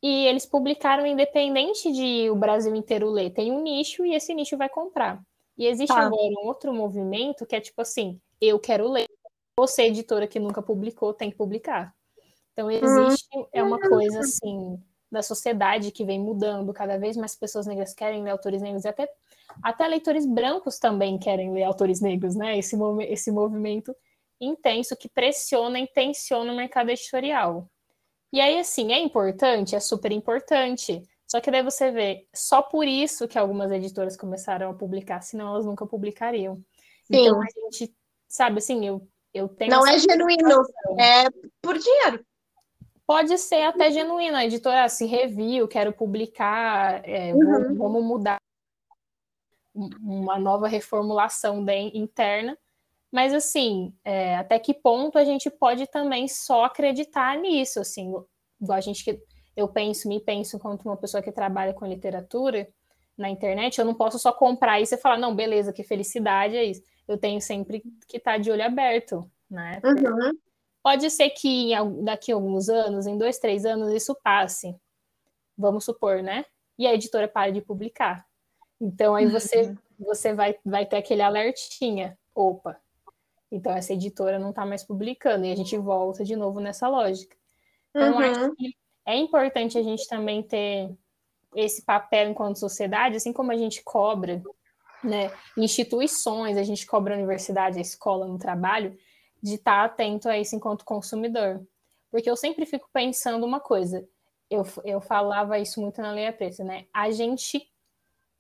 [0.02, 3.32] E eles publicaram independente de o Brasil inteiro ler.
[3.32, 5.22] Tem um nicho e esse nicho vai comprar.
[5.58, 6.02] E existe tá.
[6.02, 9.08] agora um outro movimento que é tipo assim: eu quero ler.
[9.58, 11.94] Você, editora que nunca publicou, tem que publicar.
[12.54, 14.82] Então, existe, é uma coisa assim,
[15.14, 18.88] da sociedade que vem mudando, cada vez mais pessoas negras querem ler autores negros, e
[18.88, 19.08] até,
[19.62, 22.58] até leitores brancos também querem ler autores negros, né?
[22.58, 22.76] Esse,
[23.08, 23.96] esse movimento
[24.42, 27.70] intenso que pressiona e tensiona o mercado editorial.
[28.34, 31.02] E aí, assim, é importante, é super importante.
[31.28, 35.50] Só que daí você vê, só por isso que algumas editoras começaram a publicar, senão
[35.50, 36.56] elas nunca publicariam.
[37.06, 37.28] Sim.
[37.28, 37.96] Então a gente,
[38.28, 39.72] sabe assim, eu, eu tenho.
[39.72, 40.64] Não é genuíno,
[41.00, 41.30] é
[41.62, 42.26] por dinheiro
[43.06, 44.38] pode ser até genuíno.
[44.38, 47.76] A editora se reviu, quero publicar, é, uhum.
[47.76, 48.38] vamos mudar
[49.74, 52.58] uma nova reformulação interna.
[53.12, 57.80] Mas assim, é, até que ponto a gente pode também só acreditar nisso?
[57.80, 58.14] Assim,
[58.60, 59.20] igual a gente que
[59.56, 62.68] eu penso, me penso enquanto uma pessoa que trabalha com literatura
[63.16, 66.64] na internet, eu não posso só comprar isso e falar, não, beleza, que felicidade é
[66.64, 66.82] isso.
[67.08, 69.80] Eu tenho sempre que estar de olho aberto, né?
[69.84, 70.32] Uhum.
[70.84, 71.72] Pode ser que
[72.04, 74.76] daqui a alguns anos, em dois, três anos, isso passe.
[75.58, 76.46] Vamos supor, né?
[76.78, 78.28] E a editora para de publicar.
[78.82, 79.78] Então aí você, uhum.
[79.98, 82.18] você vai, vai ter aquele alertinha.
[82.36, 82.78] Opa,
[83.50, 85.46] então essa editora não está mais publicando.
[85.46, 87.38] E a gente volta de novo nessa lógica.
[87.90, 88.20] Então, uhum.
[88.20, 90.92] acho que é importante a gente também ter
[91.56, 94.42] esse papel enquanto sociedade, assim como a gente cobra
[95.04, 98.98] né, instituições, a gente cobra a universidade, a escola, no trabalho,
[99.44, 101.62] de estar atento a isso enquanto consumidor.
[102.10, 104.08] Porque eu sempre fico pensando uma coisa:
[104.50, 106.86] eu, eu falava isso muito na Leia Preta, né?
[106.94, 107.70] A gente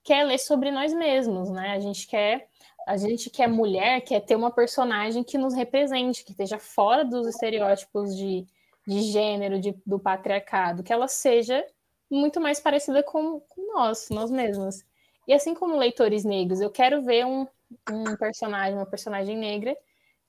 [0.02, 1.72] quer ler sobre nós mesmos, né?
[1.72, 2.48] A gente quer
[2.86, 7.06] a gente que é mulher quer ter uma personagem que nos represente, que esteja fora
[7.06, 8.46] dos estereótipos de,
[8.86, 11.66] de gênero, de, do patriarcado, que ela seja
[12.12, 14.84] muito mais parecida com, com nós, nós mesmos.
[15.26, 17.48] E assim como leitores negros, eu quero ver um,
[17.90, 19.78] um personagem, uma personagem negra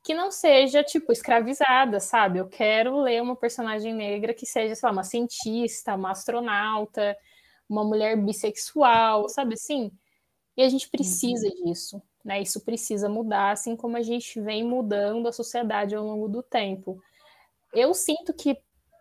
[0.04, 2.38] que não seja, tipo, escravizada, sabe?
[2.38, 7.16] Eu quero ler uma personagem negra que seja, sei lá, uma cientista, uma astronauta,
[7.66, 9.90] uma mulher bissexual, sabe assim?
[10.58, 11.64] E a gente precisa uhum.
[11.64, 12.02] disso.
[12.22, 12.42] Né?
[12.42, 17.00] Isso precisa mudar, assim como a gente vem mudando a sociedade ao longo do tempo.
[17.72, 18.58] Eu sinto que,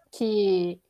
[0.09, 0.81] que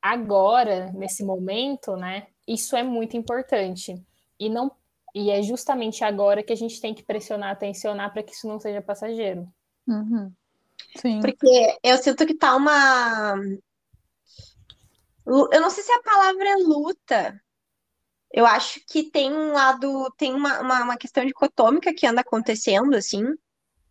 [0.00, 3.94] agora, nesse momento, né, isso é muito importante.
[4.38, 4.72] E não
[5.14, 8.60] e é justamente agora que a gente tem que pressionar, tensionar para que isso não
[8.60, 9.48] seja passageiro.
[9.86, 10.32] Uhum.
[10.96, 11.20] Sim.
[11.20, 13.34] Porque eu sinto que tá uma.
[15.26, 17.40] Eu não sei se a palavra é luta,
[18.32, 22.94] eu acho que tem um lado, tem uma, uma, uma questão dicotômica que anda acontecendo,
[22.94, 23.24] assim,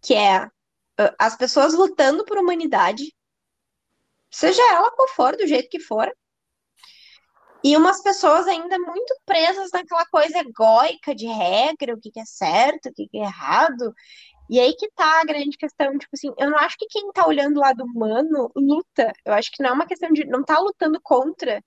[0.01, 3.13] que é uh, as pessoas lutando por humanidade,
[4.31, 6.11] seja ela qual for, do jeito que for,
[7.63, 12.25] e umas pessoas ainda muito presas naquela coisa egóica de regra, o que, que é
[12.25, 13.93] certo, o que, que é errado.
[14.49, 17.27] E aí que tá a grande questão, tipo assim, eu não acho que quem tá
[17.27, 19.11] olhando o lado humano luta.
[19.25, 21.61] Eu acho que não é uma questão de não tá lutando contra,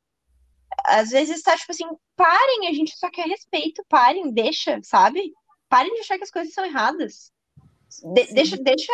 [0.85, 1.85] às vezes está tipo assim,
[2.16, 5.33] parem, a gente só quer respeito, parem, deixa, sabe?
[5.68, 7.31] Parem de achar que as coisas são erradas.
[8.14, 8.92] De deixa, deixa,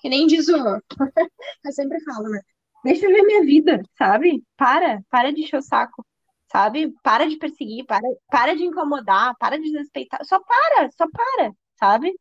[0.00, 0.56] que nem diz o.
[1.64, 2.40] eu sempre falo, né?
[2.84, 4.42] Deixa eu ver minha vida, sabe?
[4.56, 6.04] Para, para de encher o saco,
[6.52, 6.92] sabe?
[7.02, 10.24] Para de perseguir, para, para de incomodar, para de desrespeitar.
[10.24, 12.12] Só para, só para, sabe?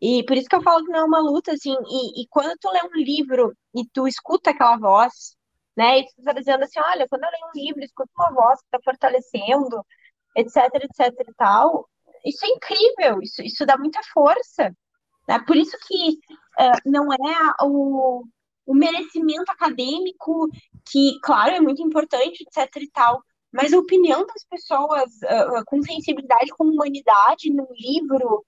[0.00, 1.74] E por isso que eu falo que não é uma luta, assim.
[1.88, 5.36] E, e quando tu lê um livro e tu escuta aquela voz,
[5.76, 6.00] né?
[6.00, 8.66] E tu está dizendo assim, olha, quando eu leio um livro, escuto uma voz que
[8.66, 9.84] está fortalecendo,
[10.36, 11.88] etc, etc e tal,
[12.24, 14.76] isso é incrível, isso, isso dá muita força,
[15.28, 15.38] né?
[15.46, 16.18] Por isso que
[16.60, 18.24] uh, não é o,
[18.66, 20.48] o merecimento acadêmico,
[20.90, 25.82] que, claro, é muito importante, etc e tal, mas a opinião das pessoas uh, com
[25.82, 28.44] sensibilidade, com humanidade, num livro,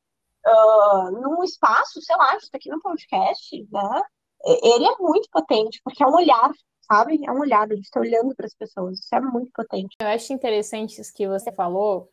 [0.46, 4.02] uh, num espaço, sei lá, isso aqui no podcast, né?
[4.46, 6.50] Ele é muito potente, porque é um olhar
[6.86, 7.18] sabe?
[7.26, 8.98] É um olhar, a gente está olhando para as pessoas.
[8.98, 9.96] Isso é muito potente.
[9.98, 12.10] Eu acho interessante isso que você falou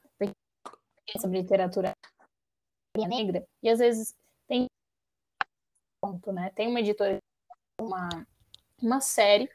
[1.19, 1.93] sobre literatura
[2.95, 4.13] negra, e às vezes
[4.47, 4.67] tem
[6.01, 6.51] ponto, né?
[6.55, 7.17] Tem uma editora,
[7.79, 8.09] uma,
[8.81, 9.49] uma série,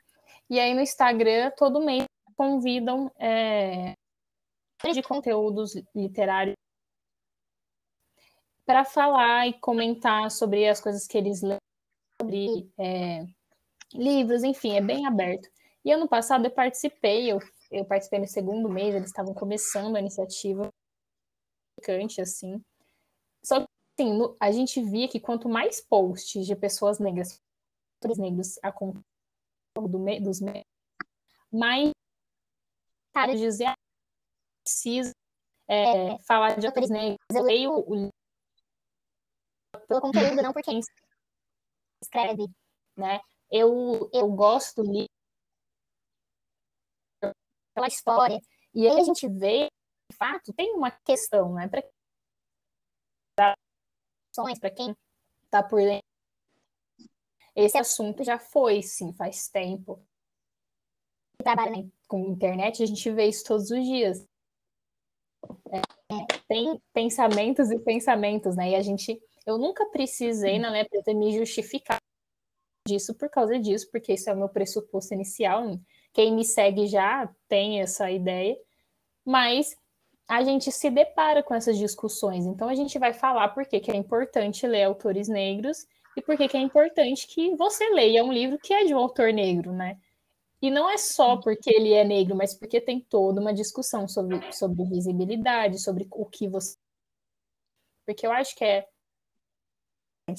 [0.51, 2.06] e aí no Instagram todo mês
[2.37, 3.95] convidam é,
[4.93, 6.55] de conteúdos literários
[8.65, 11.59] para falar e comentar sobre as coisas que eles leem,
[12.21, 13.25] sobre é,
[13.95, 15.49] livros, enfim, é bem aberto.
[15.85, 17.39] E ano passado eu participei, eu,
[17.71, 20.69] eu participei no segundo mês, eles estavam começando a iniciativa,
[22.21, 22.61] assim.
[23.45, 23.67] Só que,
[24.03, 27.41] assim, a gente via que quanto mais posts de pessoas negras,
[28.19, 28.73] negros a
[29.77, 30.41] do, dos
[31.53, 31.91] mais
[33.17, 33.75] cara dizer ah,
[34.63, 35.11] precisa
[35.67, 37.17] é, falar de outros negros.
[37.35, 38.11] Eu leio o
[39.89, 40.81] pelo conteúdo, não por quem
[42.03, 42.47] escreve,
[42.97, 43.21] né?
[43.51, 45.09] eu, eu gosto do livro
[47.75, 48.39] pela história.
[48.75, 49.69] E aí a gente vê,
[50.11, 51.69] de fato, tem uma questão, né?
[51.69, 51.83] Para
[54.61, 54.95] para quem
[55.45, 56.05] está por dentro.
[57.55, 60.07] Esse assunto já foi, sim, faz tempo.
[61.47, 64.27] Trabalha com internet, a gente vê isso todos os dias.
[65.71, 65.81] É,
[66.49, 68.71] tem pensamentos e pensamentos, né?
[68.71, 71.99] E a gente, eu nunca precisei na minha preta me justificar
[72.89, 75.79] disso por causa disso, porque isso é o meu pressuposto inicial.
[76.13, 78.59] Quem me segue já tem essa ideia,
[79.25, 79.77] mas
[80.27, 82.45] a gente se depara com essas discussões.
[82.45, 86.37] Então a gente vai falar por que, que é importante ler autores negros e por
[86.37, 89.73] que, que é importante que você leia um livro que é de um autor negro,
[89.73, 89.97] né?
[90.67, 94.53] E não é só porque ele é negro, mas porque tem toda uma discussão sobre,
[94.53, 96.77] sobre visibilidade, sobre o que você.
[98.05, 98.89] Porque eu acho que é,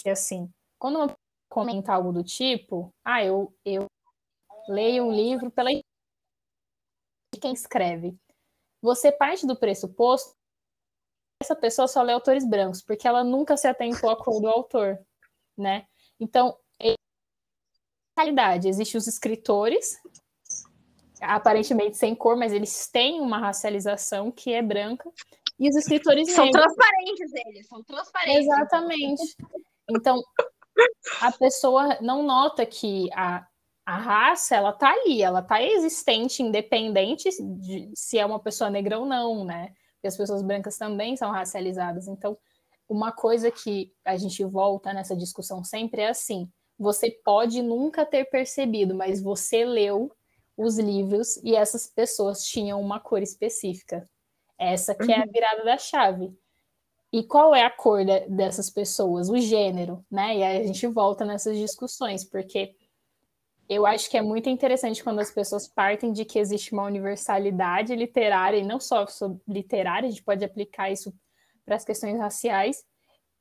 [0.06, 3.86] é assim, quando uma comentar algo do tipo, ah, eu, eu
[4.68, 5.82] leio um livro pela de
[7.40, 8.14] quem escreve.
[8.82, 10.36] Você parte do pressuposto
[11.42, 15.00] essa pessoa só lê autores brancos, porque ela nunca se atentou à cor do autor,
[15.58, 15.88] né?
[16.20, 16.60] Então,
[18.18, 19.98] realidade, existem os escritores,
[21.22, 25.10] aparentemente sem cor, mas eles têm uma racialização que é branca,
[25.60, 26.64] e os escritores são negros.
[26.64, 28.46] transparentes eles, são transparentes.
[28.46, 29.36] Exatamente.
[29.90, 30.22] Então,
[31.22, 33.48] a pessoa não nota que a,
[33.86, 39.00] A raça, ela tá ali, ela tá existente, independente de se é uma pessoa negra
[39.00, 39.74] ou não, né?
[39.94, 42.06] Porque as pessoas brancas também são racializadas.
[42.08, 42.38] Então,
[42.90, 48.26] uma coisa que a gente volta nessa discussão sempre é assim: você pode nunca ter
[48.26, 50.12] percebido, mas você leu
[50.56, 54.08] os livros e essas pessoas tinham uma cor específica.
[54.58, 55.32] Essa que é a uhum.
[55.32, 56.36] virada da chave.
[57.12, 59.30] E qual é a cor de, dessas pessoas?
[59.30, 60.38] O gênero, né?
[60.38, 62.76] E aí a gente volta nessas discussões, porque
[63.70, 67.96] eu acho que é muito interessante quando as pessoas partem de que existe uma universalidade
[67.96, 69.06] literária, e não só
[69.48, 71.14] literária, a gente pode aplicar isso
[71.66, 72.84] para as questões raciais.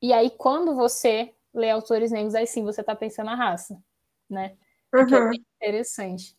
[0.02, 3.76] E aí, quando você lê autores negros, aí sim você está pensando na raça,
[4.28, 4.56] né?
[4.94, 5.06] Uhum.
[5.06, 6.36] Que é muito interessante.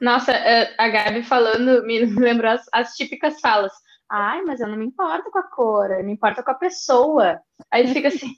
[0.00, 3.72] Nossa, é, a Gabi falando me lembrou as, as, típicas falas.
[4.10, 7.40] Ai, mas eu não me importo com a cor, eu me importo com a pessoa.
[7.70, 8.34] Aí fica assim.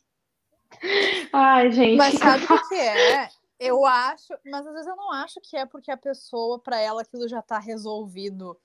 [1.32, 1.96] Ai, gente.
[1.96, 3.28] Mas sabe o que é?
[3.58, 7.02] Eu acho, mas às vezes eu não acho que é porque a pessoa, para ela,
[7.02, 8.58] aquilo já tá resolvido.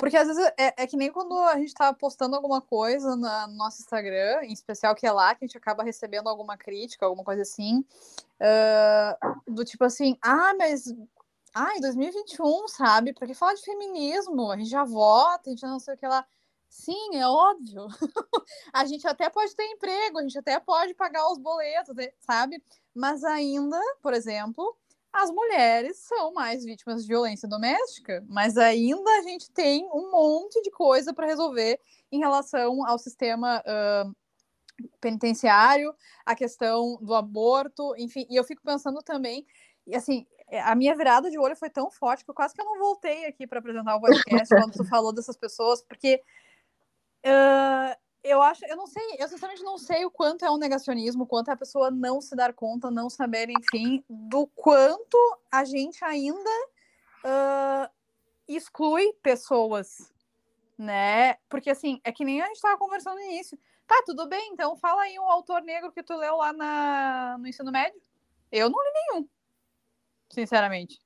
[0.00, 3.46] Porque às vezes é, é, que nem quando a gente tá postando alguma coisa na,
[3.46, 7.04] no nosso Instagram, em especial que é lá que a gente acaba recebendo alguma crítica,
[7.04, 7.84] alguma coisa assim,
[8.40, 10.86] uh, do tipo assim, ah, mas
[11.54, 13.12] ai, 2021, sabe?
[13.12, 14.50] Pra que falar de feminismo?
[14.50, 16.26] A gente já vota, a gente não sei o que lá.
[16.70, 17.86] Sim, é óbvio.
[18.72, 22.62] a gente até pode ter emprego, a gente até pode pagar os boletos, sabe?
[22.94, 24.74] Mas ainda, por exemplo,
[25.12, 30.62] as mulheres são mais vítimas de violência doméstica, mas ainda a gente tem um monte
[30.62, 31.80] de coisa para resolver
[32.12, 34.14] em relação ao sistema uh,
[35.00, 35.94] penitenciário,
[36.24, 38.26] a questão do aborto, enfim.
[38.30, 39.44] E eu fico pensando também,
[39.94, 40.26] assim,
[40.64, 43.26] a minha virada de olho foi tão forte que eu quase que eu não voltei
[43.26, 46.22] aqui para apresentar o podcast quando tu falou dessas pessoas, porque
[47.26, 51.24] uh, eu acho, eu não sei, eu sinceramente não sei o quanto é um negacionismo,
[51.24, 55.16] o quanto é a pessoa não se dar conta, não saber, enfim, do quanto
[55.50, 56.50] a gente ainda
[57.24, 57.90] uh,
[58.46, 60.12] exclui pessoas,
[60.76, 61.34] né?
[61.48, 63.58] Porque assim, é que nem a gente estava conversando no início.
[63.86, 67.48] Tá, tudo bem, então fala aí um autor negro que tu leu lá na, no
[67.48, 68.00] ensino médio.
[68.52, 69.28] Eu não li nenhum
[70.30, 71.00] sinceramente.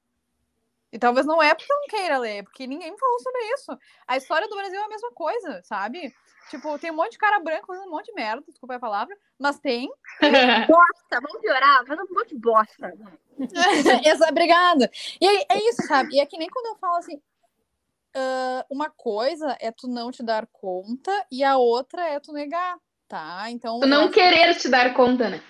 [0.94, 3.76] E talvez não é porque eu não queira ler, porque ninguém me falou sobre isso.
[4.07, 6.14] A história do Brasil é a mesma coisa, sabe?
[6.48, 9.16] Tipo, tem um monte de cara branco fazendo um monte de merda, desculpa a palavra,
[9.37, 9.90] mas tem.
[10.68, 12.92] bosta, vamos piorar, fazendo um monte de bosta.
[14.07, 14.88] Essa, obrigada.
[15.20, 16.14] E é, é isso, sabe?
[16.14, 20.22] E é que nem quando eu falo assim, uh, uma coisa é tu não te
[20.22, 22.76] dar conta e a outra é tu negar,
[23.09, 23.50] tá?
[23.50, 23.80] Então.
[23.80, 25.42] Tu não querer te dar conta, né?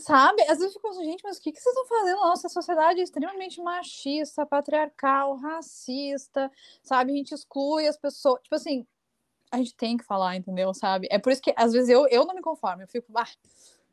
[0.00, 2.18] Sabe, às vezes eu fico assim, gente, mas o que, que vocês estão fazendo?
[2.20, 6.50] A nossa sociedade é extremamente machista, patriarcal, racista,
[6.82, 7.12] sabe?
[7.12, 8.40] A gente exclui as pessoas.
[8.42, 8.86] Tipo assim,
[9.50, 10.72] a gente tem que falar, entendeu?
[10.74, 11.08] Sabe?
[11.10, 13.26] É por isso que às vezes eu, eu não me conformo, eu fico, ah,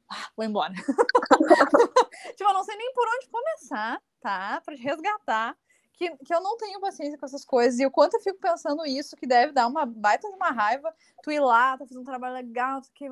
[0.10, 0.74] ah vou embora.
[2.36, 4.62] tipo, eu não sei nem por onde começar, tá?
[4.66, 5.58] Pra resgatar
[6.02, 7.80] que, que eu não tenho paciência com essas coisas.
[7.80, 10.92] E o quanto eu fico pensando isso, que deve dar uma baita de uma raiva,
[11.22, 13.06] tu ir lá, tá fazendo um trabalho legal, que,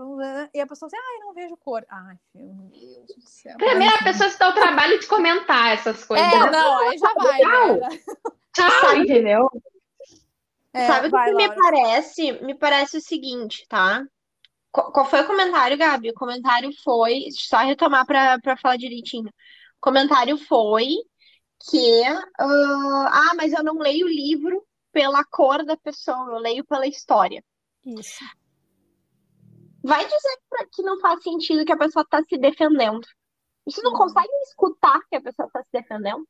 [0.54, 1.86] e a pessoa assim, ai, não vejo cor.
[1.88, 3.56] Ai, meu Deus do céu.
[3.58, 6.26] Primeiro a pessoa se dá o trabalho de comentar essas coisas.
[6.26, 7.40] É, não, aí já vai.
[7.40, 8.00] Né?
[8.56, 9.50] Tchau, entendeu?
[10.74, 11.36] É, Sabe o que Laura.
[11.36, 12.32] me parece?
[12.44, 14.04] Me parece o seguinte, tá?
[14.72, 16.10] Qual foi o comentário, Gabi?
[16.10, 19.28] O comentário foi, só retomar para falar direitinho.
[19.28, 20.90] O comentário foi
[21.60, 26.66] que uh, ah, mas eu não leio o livro pela cor da pessoa, eu leio
[26.66, 27.44] pela história.
[27.86, 28.24] Isso.
[29.84, 30.38] Vai dizer
[30.74, 33.08] que não faz sentido que a pessoa está se defendendo.
[33.66, 36.28] Você não consegue escutar que a pessoa está se defendendo?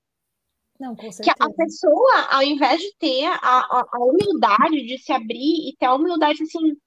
[0.80, 1.24] Não, com certeza.
[1.24, 5.76] Que a pessoa, ao invés de ter a, a, a humildade de se abrir e
[5.78, 6.78] ter a humildade assim,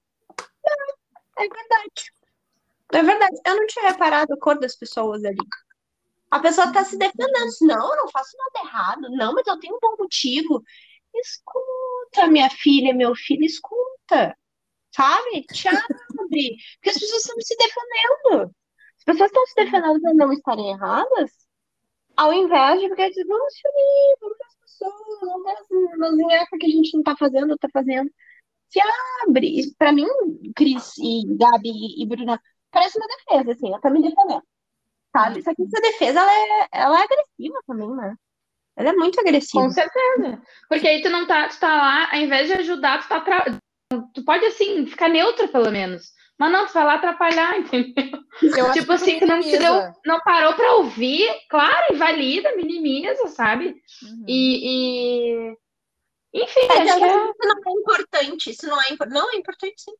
[1.37, 2.13] é verdade.
[2.93, 3.41] É verdade.
[3.45, 5.37] Eu não tinha reparado a cor das pessoas ali.
[6.33, 7.31] A pessoa está se defendendo.
[7.61, 9.01] Não, eu não faço nada errado.
[9.11, 10.63] Não, mas eu tenho um bom motivo.
[11.13, 14.35] Escuta, minha filha, meu filho, escuta.
[14.95, 15.43] Sabe?
[15.43, 16.57] Te abre.
[16.73, 18.55] Porque as pessoas estão se defendendo.
[18.97, 21.31] As pessoas estão se defendendo para não estarem erradas,
[22.17, 25.19] ao invés de ficar dizendo, vamos se unir, vamos as pessoas,
[25.99, 28.11] vamos as que a gente não está fazendo, está fazendo.
[28.69, 28.79] Se
[29.27, 29.71] abre.
[29.77, 30.07] Para mim,
[30.55, 32.41] Cris e Gabi e Bruna,
[32.71, 34.43] parece uma defesa, assim, ela tá me defendendo
[35.15, 35.43] sabe?
[35.43, 38.15] Só que essa defesa, ela é, ela é agressiva também, né?
[38.75, 39.63] Ela é muito agressiva.
[39.63, 40.41] Com certeza.
[40.67, 43.21] Porque aí tu não tá, tu tá lá, ao invés de ajudar, tu tá.
[43.21, 43.45] Tra...
[44.13, 46.11] Tu pode, assim, ficar neutra, pelo menos.
[46.39, 48.19] Mas não, tu vai lá atrapalhar, entendeu?
[48.41, 53.75] Eu tipo assim, tu não, te deu, não parou pra ouvir, claro, invalida, minimiza, sabe?
[54.01, 54.25] Uhum.
[54.27, 55.53] E,
[56.33, 57.07] e, Enfim, é, acho que é...
[57.07, 58.49] isso não é importante.
[58.49, 59.13] Isso não é importante.
[59.13, 59.93] Não, é importante sim.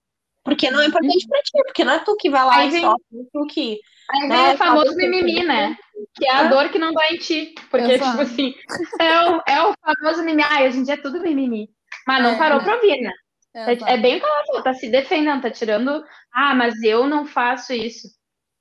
[0.43, 2.71] Porque não é importante pra ti, porque não é tu que vai lá Aí e
[2.71, 3.79] vem- sofre, é tu que.
[4.11, 5.77] Aí né, vem o famoso mimimi, né?
[6.15, 7.55] Que é a dor que não dói em ti.
[7.71, 8.11] Porque, Exato.
[8.11, 8.53] tipo assim,
[8.99, 10.43] é o, é o famoso mimimi.
[10.43, 11.69] Ai, hoje em dia é tudo mimimi.
[12.05, 12.63] Mas não É, parou né?
[12.65, 13.11] pra ouvir, né?
[13.55, 13.85] Exato.
[13.91, 16.03] É bem o que ela falou, tá se defendendo, tá tirando.
[16.33, 18.09] Ah, mas eu não faço isso.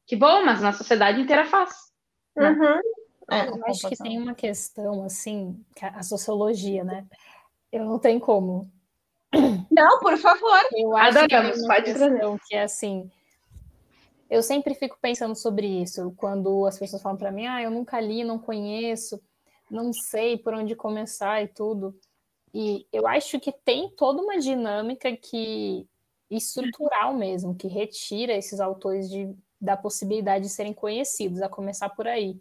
[0.07, 1.73] Que bom, mas na sociedade inteira faz.
[2.37, 2.51] Né?
[2.51, 2.81] Uhum.
[3.31, 3.49] É.
[3.49, 7.05] Eu acho que tem uma questão, assim, que a a sociologia, né?
[7.73, 8.71] Eu não tenho como.
[9.71, 10.61] Não, por favor.
[10.73, 12.21] Eu acho que Adoramos, uma pode trazer.
[12.49, 13.11] que é assim.
[14.29, 18.01] Eu sempre fico pensando sobre isso quando as pessoas falam para mim, ah, eu nunca
[18.01, 19.21] li, não conheço,
[19.71, 21.95] não sei por onde começar e tudo.
[22.55, 25.87] E eu acho que tem toda uma dinâmica que
[26.31, 32.07] estrutural mesmo, que retira esses autores de, da possibilidade de serem conhecidos, a começar por
[32.07, 32.41] aí.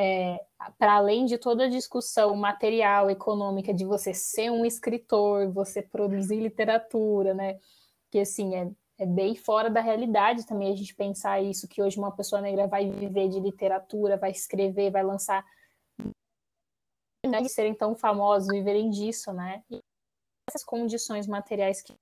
[0.00, 0.42] É,
[0.78, 6.40] para além de toda a discussão material, econômica, de você ser um escritor, você produzir
[6.40, 7.58] literatura, né?
[8.10, 11.98] Que assim é, é bem fora da realidade também a gente pensar isso, que hoje
[11.98, 15.44] uma pessoa negra vai viver de literatura, vai escrever, vai lançar
[17.42, 19.62] de serem tão famosos, viverem disso, né?
[19.70, 19.80] E
[20.48, 21.94] essas condições materiais que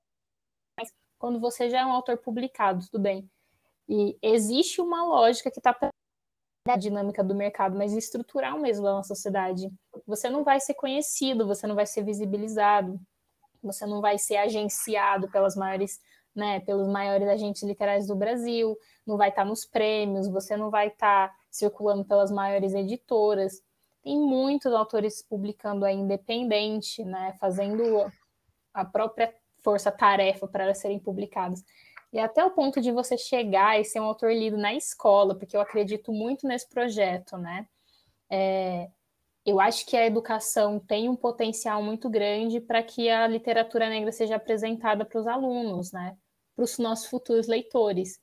[1.18, 3.28] quando você já é um autor publicado, tudo bem.
[3.88, 5.74] E existe uma lógica que está
[6.68, 9.72] da dinâmica do mercado, mas estrutural mesmo da nossa sociedade.
[10.06, 13.00] Você não vai ser conhecido, você não vai ser visibilizado,
[13.62, 15.98] você não vai ser agenciado pelas maiores,
[16.36, 20.88] né, pelos maiores agentes literários do Brasil, não vai estar nos prêmios, você não vai
[20.88, 23.62] estar circulando pelas maiores editoras.
[24.02, 28.12] Tem muitos autores publicando aí independente, né, fazendo
[28.74, 31.64] a própria força-tarefa para serem publicados.
[32.12, 35.56] E até o ponto de você chegar e ser um autor lido na escola, porque
[35.56, 37.66] eu acredito muito nesse projeto, né?
[38.30, 38.88] É,
[39.44, 44.12] eu acho que a educação tem um potencial muito grande para que a literatura negra
[44.12, 46.16] seja apresentada para os alunos, né?
[46.56, 48.20] Para os nossos futuros leitores.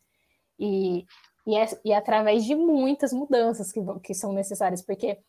[0.60, 1.06] E,
[1.46, 5.20] e, é, e através de muitas mudanças que, que são necessárias, porque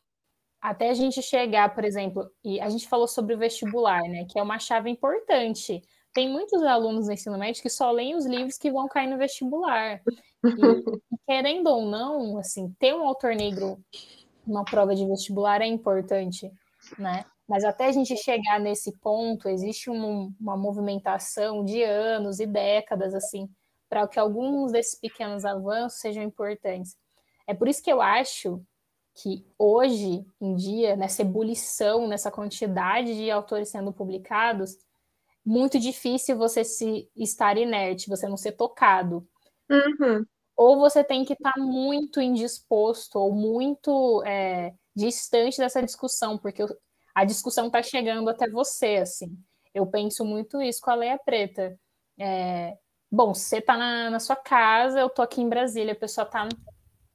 [0.61, 4.27] até a gente chegar, por exemplo, e a gente falou sobre o vestibular, né?
[4.31, 5.83] Que é uma chave importante
[6.17, 9.19] tem muitos alunos no ensino médio que só leem os livros que vão cair no
[9.19, 10.01] vestibular.
[10.47, 13.81] E, querendo ou não, assim, ter um autor negro
[14.47, 16.53] numa prova de vestibular é importante,
[16.97, 17.25] né?
[17.49, 23.13] Mas até a gente chegar nesse ponto, existe um, uma movimentação de anos e décadas,
[23.13, 23.51] assim,
[23.89, 26.97] para que alguns desses pequenos avanços sejam importantes.
[27.45, 28.63] É por isso que eu acho
[29.17, 34.79] que hoje em dia, nessa ebulição, nessa quantidade de autores sendo publicados,
[35.47, 39.25] muito difícil você se estar inerte, você não ser tocado.
[39.71, 40.27] Uhum.
[40.57, 46.65] Ou você tem que estar tá muito indisposto ou muito é, distante dessa discussão, porque
[47.15, 49.39] a discussão está chegando até você, assim.
[49.73, 51.79] Eu penso muito isso com a Leia Preta.
[52.19, 52.77] É,
[53.11, 56.49] bom, você está na, na, sua casa, eu tô aqui em Brasília, a pessoa está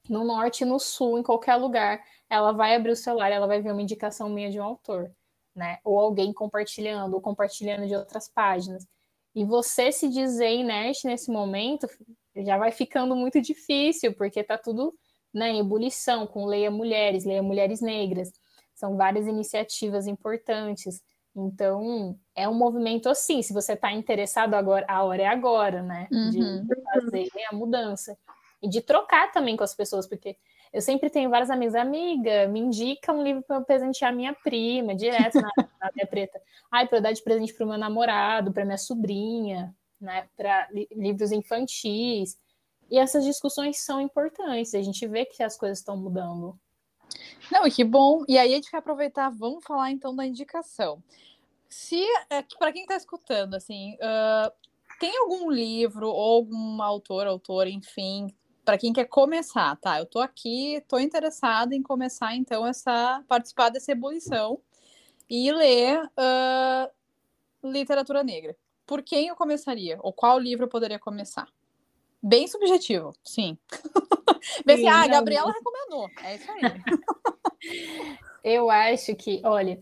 [0.08, 3.72] no norte, no sul, em qualquer lugar, ela vai abrir o celular, ela vai ver
[3.72, 5.12] uma indicação minha de um autor
[5.54, 5.78] né?
[5.84, 8.86] Ou alguém compartilhando, ou compartilhando de outras páginas.
[9.34, 11.88] E você se dizer inerte nesse momento
[12.36, 14.94] já vai ficando muito difícil, porque tá tudo
[15.32, 18.30] né, em ebulição, com Leia Mulheres, Leia Mulheres Negras.
[18.74, 21.02] São várias iniciativas importantes.
[21.34, 26.06] Então, é um movimento assim, se você está interessado agora, a hora é agora, né?
[26.10, 26.66] De Uhum.
[26.92, 28.16] fazer a mudança.
[28.62, 30.36] E de trocar também com as pessoas, porque
[30.72, 34.94] eu sempre tenho várias amigas, amiga, me indica um livro para eu presentear minha prima,
[34.94, 35.50] direto na,
[35.80, 36.40] na minha preta.
[36.70, 40.28] Ai, para eu dar de presente para o meu namorado, para minha sobrinha, né?
[40.36, 42.38] Para li livros infantis.
[42.90, 44.74] E essas discussões são importantes.
[44.74, 46.58] A gente vê que as coisas estão mudando.
[47.50, 48.24] Não, e que bom.
[48.26, 51.02] E aí a gente vai aproveitar, vamos falar então da indicação.
[51.68, 52.02] Se,
[52.58, 54.52] para quem está escutando, assim, uh,
[54.98, 58.34] tem algum livro ou algum autor, autor, enfim,
[58.64, 59.98] para quem quer começar, tá?
[59.98, 64.60] Eu tô aqui, tô interessada em começar então essa participar dessa ebulição
[65.28, 66.90] e ler uh,
[67.64, 68.56] literatura negra.
[68.86, 69.98] Por quem eu começaria?
[70.02, 71.48] Ou qual livro eu poderia começar?
[72.22, 73.58] Bem subjetivo, sim.
[74.66, 76.08] Vê se, ah, a Gabriela recomendou.
[76.22, 76.62] É isso aí.
[78.44, 79.80] eu acho que, olha,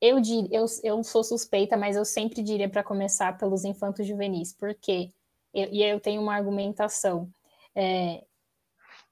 [0.00, 4.52] eu, dir, eu, eu sou suspeita, mas eu sempre diria para começar pelos infantos juvenis,
[4.52, 5.10] porque
[5.54, 7.30] eu, e eu tenho uma argumentação.
[7.74, 8.24] É,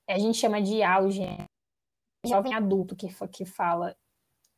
[0.08, 1.22] a gente chama de auge,
[2.26, 3.96] jovem adulto que, que fala,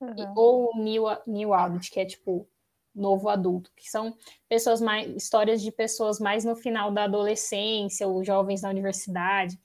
[0.01, 0.35] uhum.
[0.37, 2.49] ou new, new adult, que é tipo
[2.95, 4.17] novo adulto, que são
[4.49, 9.59] pessoas mais histórias de pessoas mais no final da adolescência ou jovens na universidade,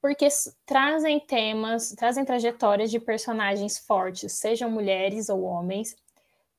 [0.00, 0.28] porque
[0.64, 5.96] trazem temas, trazem trajetórias de personagens fortes, sejam mulheres ou homens,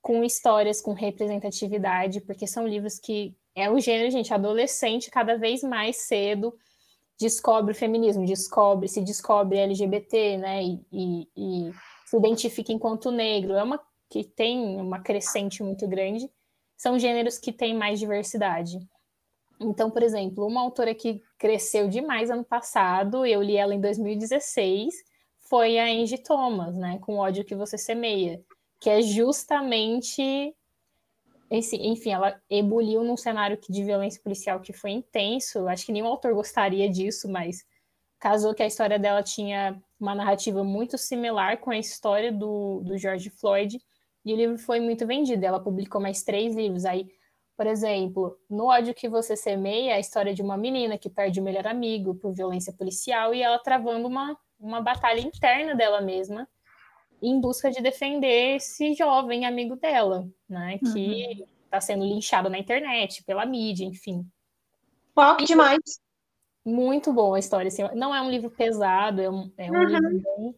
[0.02, 5.64] com histórias com representatividade, porque são livros que é o gênero, gente, adolescente cada vez
[5.64, 6.58] mais cedo
[7.20, 11.72] descobre o feminismo, descobre, se descobre LGBT, né, e, e, e
[12.06, 13.54] se identifica enquanto negro.
[13.54, 16.30] É uma que tem uma crescente muito grande.
[16.78, 18.80] São gêneros que têm mais diversidade.
[19.60, 24.94] Então, por exemplo, uma autora que cresceu demais ano passado, eu li ela em 2016,
[25.50, 28.40] foi a Angie Thomas, né, com ódio que você semeia,
[28.80, 30.56] que é justamente
[31.50, 35.68] enfim, ela ebuliu num cenário de violência policial que foi intenso.
[35.68, 37.64] Acho que nenhum autor gostaria disso, mas
[38.20, 42.98] casou que a história dela tinha uma narrativa muito similar com a história do, do
[42.98, 43.80] George Floyd,
[44.26, 45.46] e o livro foi muito vendido.
[45.46, 46.84] Ela publicou mais três livros.
[46.84, 47.08] Aí,
[47.56, 51.44] por exemplo, No ódio que você semeia, a história de uma menina que perde o
[51.44, 56.48] melhor amigo por violência policial e ela travando uma, uma batalha interna dela mesma
[57.22, 60.78] em busca de defender esse jovem amigo dela, né?
[60.78, 61.82] Que está uhum.
[61.82, 64.26] sendo linchado na internet, pela mídia, enfim.
[65.14, 65.80] Pop demais.
[66.64, 67.70] Muito bom a história.
[67.70, 69.84] Assim, não é um livro pesado, é um, é um uhum.
[69.84, 70.56] livro bem.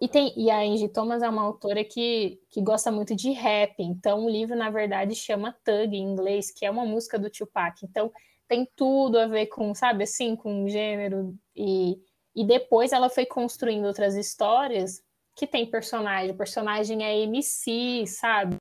[0.00, 3.74] E, tem, e a Angie Thomas é uma autora que, que gosta muito de rap,
[3.80, 7.84] então o livro, na verdade, chama Thug em inglês, que é uma música do Tupac.
[7.84, 8.12] Então
[8.46, 11.36] tem tudo a ver com, sabe, assim, com gênero.
[11.54, 12.00] E,
[12.34, 15.02] e depois ela foi construindo outras histórias
[15.38, 16.32] que tem personagem.
[16.32, 18.56] O personagem é MC, sabe?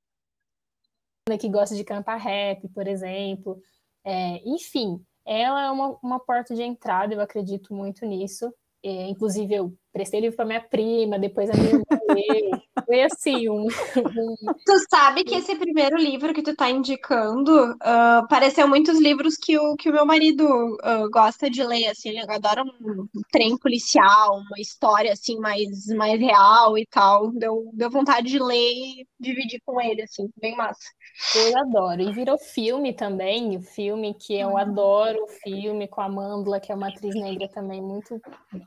[1.39, 3.59] Que gosta de cantar rap, por exemplo.
[4.05, 8.53] É, enfim, ela é uma, uma porta de entrada, eu acredito muito nisso.
[8.83, 11.83] É, inclusive, eu prestei livro para minha prima, depois a minha irmã
[12.85, 18.27] Foi assim, um, um, Tu sabe que esse primeiro livro que tu tá indicando uh,
[18.29, 22.19] pareceu muitos livros que o, que o meu marido uh, gosta de ler, assim, ele
[22.19, 27.31] adora um, um trem policial, uma história, assim, mais, mais real e tal.
[27.31, 30.89] Deu, deu vontade de ler e dividir com ele, assim, bem massa.
[31.35, 32.01] Eu adoro.
[32.01, 34.57] E virou filme também, o filme que eu uhum.
[34.57, 38.19] adoro, o filme com a Amandla, que é uma atriz negra também muito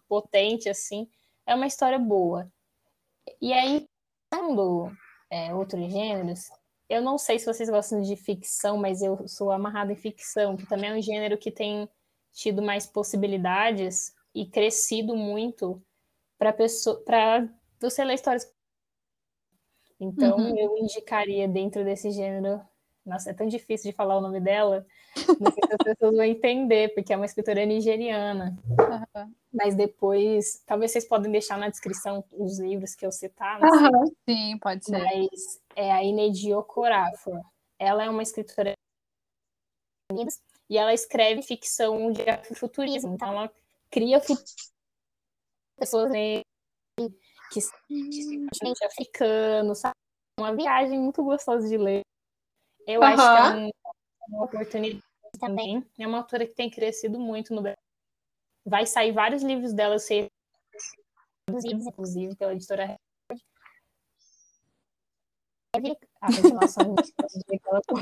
[0.09, 1.07] potente, assim.
[1.47, 2.51] É uma história boa.
[3.41, 3.87] E aí,
[4.33, 4.91] falando
[5.31, 6.49] é, outros gêneros,
[6.89, 10.67] eu não sei se vocês gostam de ficção, mas eu sou amarrada em ficção, que
[10.67, 11.89] também é um gênero que tem
[12.33, 15.83] tido mais possibilidades e crescido muito
[16.39, 17.49] para pessoa, para
[17.81, 18.47] você ler histórias
[20.01, 20.57] então, uhum.
[20.57, 22.61] eu indicaria dentro desse gênero.
[23.05, 24.87] Nossa, é tão difícil de falar o nome dela.
[25.41, 28.59] Não sei se as pessoas vão entender, porque é uma escritora nigeriana.
[28.69, 29.35] Uhum.
[29.53, 33.61] Mas depois, talvez vocês podem deixar na descrição os livros que eu citar.
[33.63, 34.13] Uhum.
[34.29, 34.99] Sim, pode ser.
[34.99, 37.41] Mas é a Inedi Okorafor.
[37.79, 38.75] Ela é uma escritora
[40.69, 42.23] e ela escreve ficção de
[42.55, 43.15] futurismo.
[43.15, 43.53] Então, ela
[43.91, 44.21] cria
[45.79, 46.13] pessoas
[47.51, 47.63] que
[48.47, 49.95] continente africano, sabe?
[50.39, 52.03] Uma viagem muito gostosa de ler.
[52.95, 53.07] Eu uhum.
[53.07, 53.71] acho que é um,
[54.29, 55.03] uma oportunidade
[55.39, 55.85] também.
[55.99, 57.83] É uma autora que tem crescido muito no Brasil.
[58.65, 60.31] Vai sair vários livros dela, eu sei,
[61.49, 62.97] inclusive, pela editora
[66.21, 66.95] continuação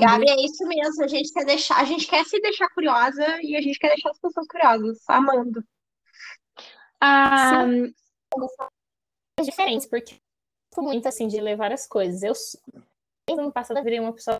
[0.00, 1.04] Gabi, é isso mesmo.
[1.04, 4.10] A gente quer deixar, a gente quer se deixar curiosa e a gente quer deixar
[4.10, 5.62] as pessoas curiosas, amando.
[7.00, 7.64] Ah,
[9.42, 10.16] diferentes, porque
[10.76, 12.22] muito assim de ler várias coisas.
[12.22, 14.36] Eu no passado eu virei uma pessoa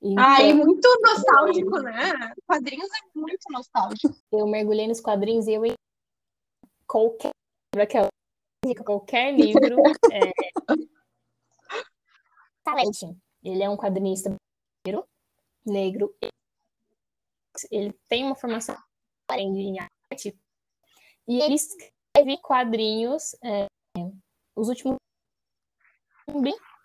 [0.00, 2.32] então, Ai, muito nostálgico, né?
[2.46, 4.14] Quadrinhos é muito nostálgico.
[4.30, 5.62] Eu mergulhei nos quadrinhos e eu
[6.86, 7.30] qualquer
[7.76, 8.08] aquela
[8.84, 9.60] qualquer livro
[10.12, 10.32] é...
[12.62, 13.06] Talente.
[13.42, 14.34] Ele é um quadrinista
[15.66, 16.14] negro.
[17.70, 18.76] Ele tem uma formação
[19.32, 20.38] em arte
[21.28, 23.66] e ele escreve quadrinhos, é,
[24.56, 24.96] os últimos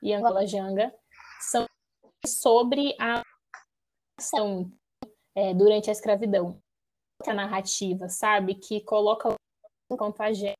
[0.02, 0.94] e Angola Janga
[1.40, 1.66] são
[2.26, 3.22] sobre a
[4.20, 4.72] ação
[5.36, 6.62] é, durante a escravidão.
[7.26, 8.56] A narrativa, sabe?
[8.56, 9.34] Que coloca
[9.90, 10.58] enquanto a gente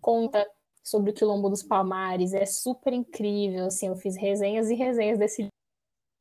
[0.00, 0.46] conta
[0.84, 2.32] sobre o Quilombo dos Palmares.
[2.34, 5.52] É super incrível, assim, eu fiz resenhas e resenhas desse livro.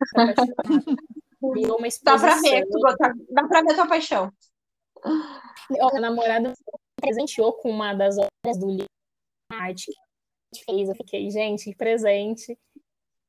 [1.42, 2.18] Uma exposição.
[2.18, 2.66] Dá pra ver,
[3.30, 4.32] dá pra ver a tua paixão.
[5.70, 6.54] Minha namorada
[7.00, 8.90] presenteou com uma das obras do livro
[9.52, 10.90] arte que a gente fez.
[10.90, 12.58] Eu fiquei, gente, que presente.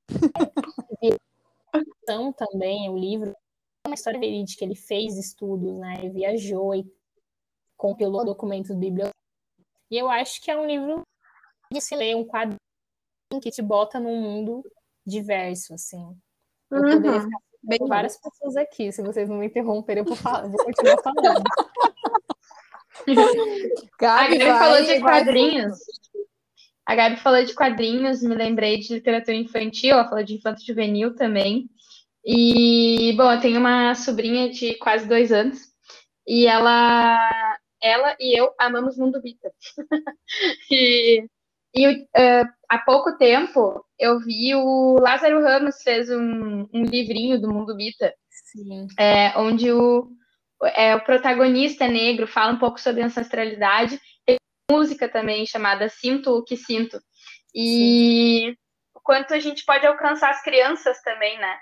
[2.02, 3.30] Então, também, o livro
[3.84, 4.64] é uma história verídica.
[4.64, 5.96] Ele fez estudos, né?
[5.98, 6.84] Ele viajou e
[7.76, 9.14] compilou documentos bibliográficos.
[9.90, 11.02] E eu acho que é um livro
[11.72, 12.56] de se ler, um quadro
[13.42, 14.62] que te bota num mundo
[15.04, 16.16] diverso, assim.
[16.70, 16.90] Eu uhum.
[16.90, 20.64] poderia ficar Bem várias pessoas aqui, se vocês não me interromperem, eu vou, falar, vou
[20.64, 21.42] continuar falando.
[23.98, 25.76] Gabi, a Gabi falou de quadrinhos.
[26.86, 31.14] A Gabi falou de quadrinhos, me lembrei de literatura infantil, ela falou de infanto juvenil
[31.14, 31.68] também.
[32.24, 35.58] E, bom, eu tenho uma sobrinha de quase dois anos
[36.26, 39.50] e ela, ela e eu amamos Mundo Bita.
[40.70, 41.28] e
[41.76, 47.52] e uh, há pouco tempo eu vi o Lázaro Ramos fez um, um livrinho do
[47.52, 48.14] Mundo Bita,
[48.98, 50.08] é, onde o,
[50.74, 54.00] é, o protagonista negro fala um pouco sobre ancestralidade
[54.70, 57.00] música também chamada Sinto o que Sinto.
[57.54, 58.56] E Sim.
[58.94, 61.56] o quanto a gente pode alcançar as crianças também, né?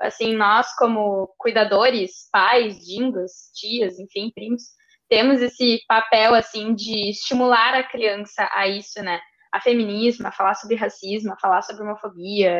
[0.00, 4.62] Assim, nós como cuidadores, pais, dingas, tias, enfim, primos,
[5.08, 9.20] temos esse papel assim de estimular a criança a isso, né?
[9.52, 12.52] A feminismo, a falar sobre racismo, a falar sobre homofobia,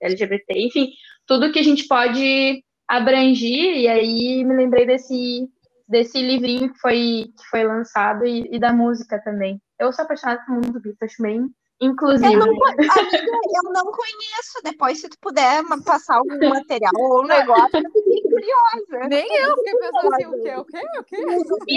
[0.00, 0.90] LGBT, enfim,
[1.26, 3.76] tudo que a gente pode abrangir.
[3.76, 5.46] E aí me lembrei desse
[5.92, 9.60] desse livrinho que foi que foi lançado e, e da música também.
[9.78, 12.32] Eu sou apaixonada pelo mundo do Beatles, acho bem Inclusive.
[12.32, 14.62] Eu não, amiga, eu não conheço.
[14.62, 19.08] Depois, se tu puder passar algum material ou um negócio, eu fiquei curiosa.
[19.08, 20.54] Nem eu fiquei pensando assim, o quê?
[20.54, 20.78] O quê?
[21.00, 21.74] O quê?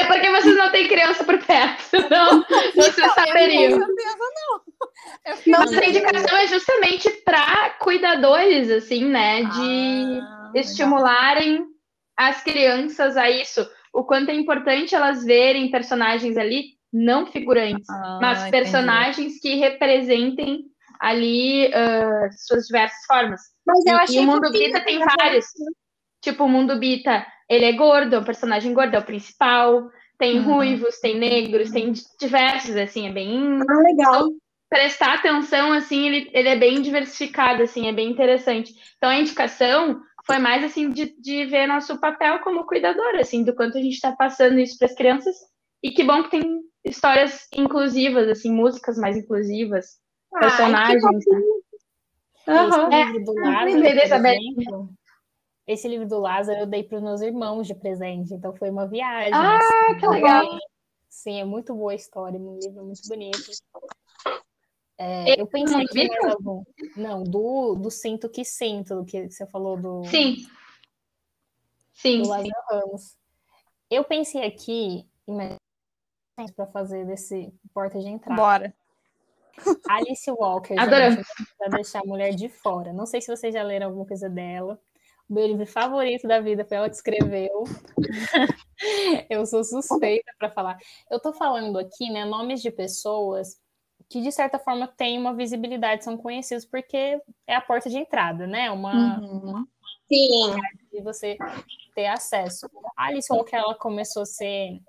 [0.00, 2.44] É porque vocês não têm criança por perto, não.
[2.76, 3.80] Vocês então, saberiam.
[3.80, 4.60] Com certeza não.
[5.46, 9.44] Nossa indicação é justamente para cuidadores, assim, né?
[9.44, 11.66] De ah, estimularem legal.
[12.16, 13.68] as crianças a isso.
[13.92, 19.40] O quanto é importante elas verem personagens ali não figurantes, ah, mas personagens entendi.
[19.40, 20.64] que representem
[21.00, 23.40] ali uh, suas diversas formas.
[23.66, 25.46] Mas eu achei e o Mundo Bita tem vários.
[26.22, 29.88] Tipo, o Mundo Bita, ele é gordo, é um personagem gordo, é o principal.
[30.18, 30.54] Tem uhum.
[30.54, 33.60] ruivos, tem negros, tem diversos, assim, é bem...
[33.68, 34.14] Ah, legal.
[34.14, 34.30] Então,
[34.68, 38.72] prestar atenção, assim, ele, ele é bem diversificado, assim, é bem interessante.
[38.96, 43.54] Então, a indicação foi mais, assim, de, de ver nosso papel como cuidador, assim, do
[43.54, 45.34] quanto a gente está passando isso para as crianças.
[45.82, 49.98] E que bom que tem histórias inclusivas, assim, músicas mais inclusivas,
[50.34, 51.02] ah, personagens.
[51.02, 51.40] Né?
[52.46, 52.88] Uhum.
[52.92, 54.90] Esse livro do Lázaro, exemplo,
[55.66, 58.86] esse livro do Lázaro eu dei para os meus irmãos de presente, então foi uma
[58.86, 59.32] viagem.
[59.32, 60.44] Ah, assim, que legal!
[61.08, 63.50] Sim, é muito boa a história, um livro muito bonito.
[64.98, 66.64] É, eu pensei que algum...
[66.96, 70.04] Não, do, do Sinto que Sinto, que você falou do.
[70.04, 70.44] Sim.
[71.94, 72.22] Sim.
[72.22, 73.16] Do Lázaro Ramos.
[73.88, 75.08] Eu pensei aqui,
[76.54, 78.40] para fazer desse porta de entrada.
[78.40, 78.74] Bora.
[79.88, 82.92] Alice Walker, para deixar a mulher de fora.
[82.92, 84.80] Não sei se vocês já leram alguma coisa dela.
[85.28, 87.64] O meu livro favorito da vida foi ela que escreveu.
[89.28, 90.78] eu sou suspeita para falar.
[91.10, 93.60] Eu estou falando aqui, né, nomes de pessoas
[94.08, 98.46] que de certa forma têm uma visibilidade, são conhecidos porque é a porta de entrada,
[98.46, 98.70] né?
[98.70, 99.66] Uma, uhum.
[100.08, 100.56] Sim.
[100.90, 101.36] de você
[101.94, 102.66] ter acesso.
[102.96, 104.80] A Alice Walker ela começou a ser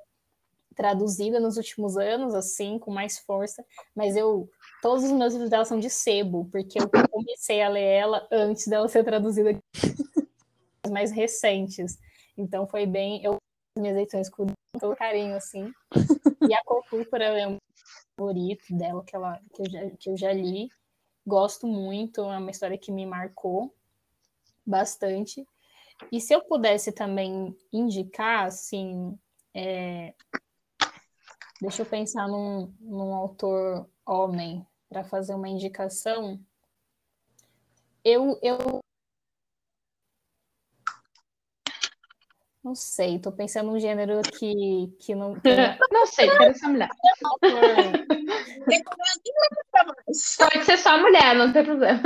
[0.74, 4.50] traduzida nos últimos anos, assim, com mais força, mas eu
[4.82, 8.66] todos os meus livros dela são de sebo, porque eu comecei a ler ela antes
[8.66, 9.60] dela ser traduzida
[10.90, 12.00] mais recentes.
[12.38, 13.36] Então foi bem, eu
[13.78, 14.48] minhas edições com
[14.80, 15.72] todo carinho, assim.
[16.48, 17.58] E a Cor Púrpura é um
[18.20, 20.70] favorito dela que, ela, que, eu já, que eu já li.
[21.26, 23.74] Gosto muito, é uma história que me marcou
[24.66, 25.48] bastante.
[26.12, 29.18] E se eu pudesse também indicar, assim,
[29.54, 30.14] é,
[31.62, 36.40] Deixa eu pensar num, num autor homem para fazer uma indicação.
[38.02, 38.80] Eu, eu
[42.70, 45.34] não sei, estou pensando num gênero que, que não.
[45.92, 46.90] Não sei, quero ser mulher.
[50.38, 52.00] Pode ser só mulher, não tem problema.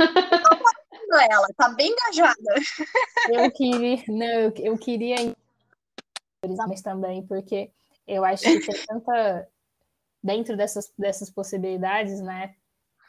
[1.30, 2.54] Ela tá bem engajada.
[3.28, 5.16] Eu queria, não, eu, eu queria
[6.66, 7.70] mas também porque
[8.06, 9.48] eu acho que tem tanta.
[10.22, 12.54] Dentro dessas, dessas possibilidades, né?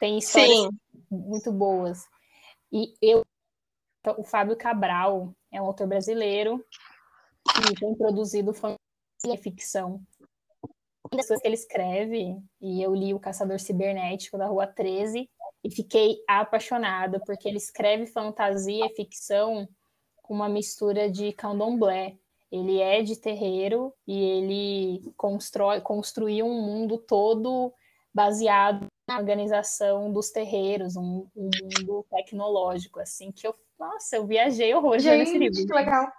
[0.01, 0.69] Tem histórias Sim.
[1.09, 2.05] muito boas.
[2.71, 3.23] E eu.
[4.17, 6.63] O Fábio Cabral é um autor brasileiro
[7.45, 8.79] que tem produzido fantasia
[9.25, 10.01] e ficção.
[11.11, 15.29] Uma das coisas que ele escreve, e eu li O Caçador Cibernético da Rua 13,
[15.63, 19.67] e fiquei apaixonada, porque ele escreve fantasia e ficção
[20.21, 22.17] com uma mistura de candomblé.
[22.51, 27.73] Ele é de terreiro e ele constrói, construiu um mundo todo
[28.13, 34.73] baseado na organização dos terreiros, um, um mundo tecnológico, assim, que eu, nossa, eu viajei
[34.73, 35.65] horrores Gente, nesse livro.
[35.65, 36.11] Que legal.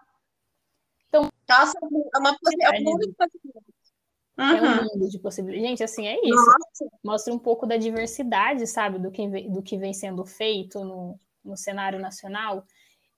[1.48, 3.76] Nossa, é uma é um mundo de possibilidades.
[4.38, 4.44] Uhum.
[4.44, 5.68] É um mundo de possibilidades.
[5.68, 6.34] Gente, assim, é isso.
[6.34, 6.86] Nossa.
[7.04, 11.56] Mostra um pouco da diversidade, sabe, do que, do que vem sendo feito no, no
[11.56, 12.64] cenário nacional.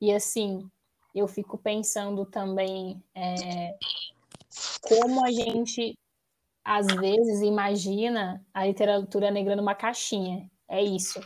[0.01, 0.69] E, assim,
[1.15, 3.75] eu fico pensando também é,
[4.83, 5.99] como a gente
[6.65, 10.51] às vezes imagina a literatura negra numa caixinha.
[10.69, 11.19] É isso.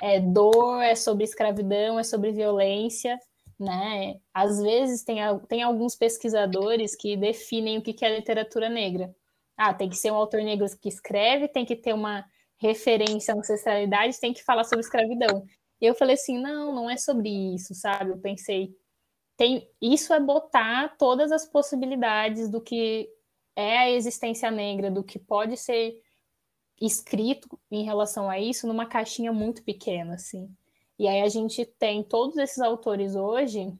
[0.00, 3.18] é dor, é sobre escravidão, é sobre violência,
[3.64, 4.20] né?
[4.32, 9.14] Às vezes tem, tem alguns pesquisadores que definem o que é literatura negra.
[9.56, 12.24] Ah, tem que ser um autor negro que escreve, tem que ter uma
[12.58, 15.44] referência à ancestralidade, tem que falar sobre escravidão.
[15.80, 18.10] Eu falei assim, não, não é sobre isso, sabe?
[18.10, 18.74] Eu pensei,
[19.36, 23.08] tem, isso é botar todas as possibilidades do que
[23.56, 26.00] é a existência negra, do que pode ser
[26.80, 30.48] escrito em relação a isso numa caixinha muito pequena, assim.
[30.98, 33.72] E aí a gente tem todos esses autores hoje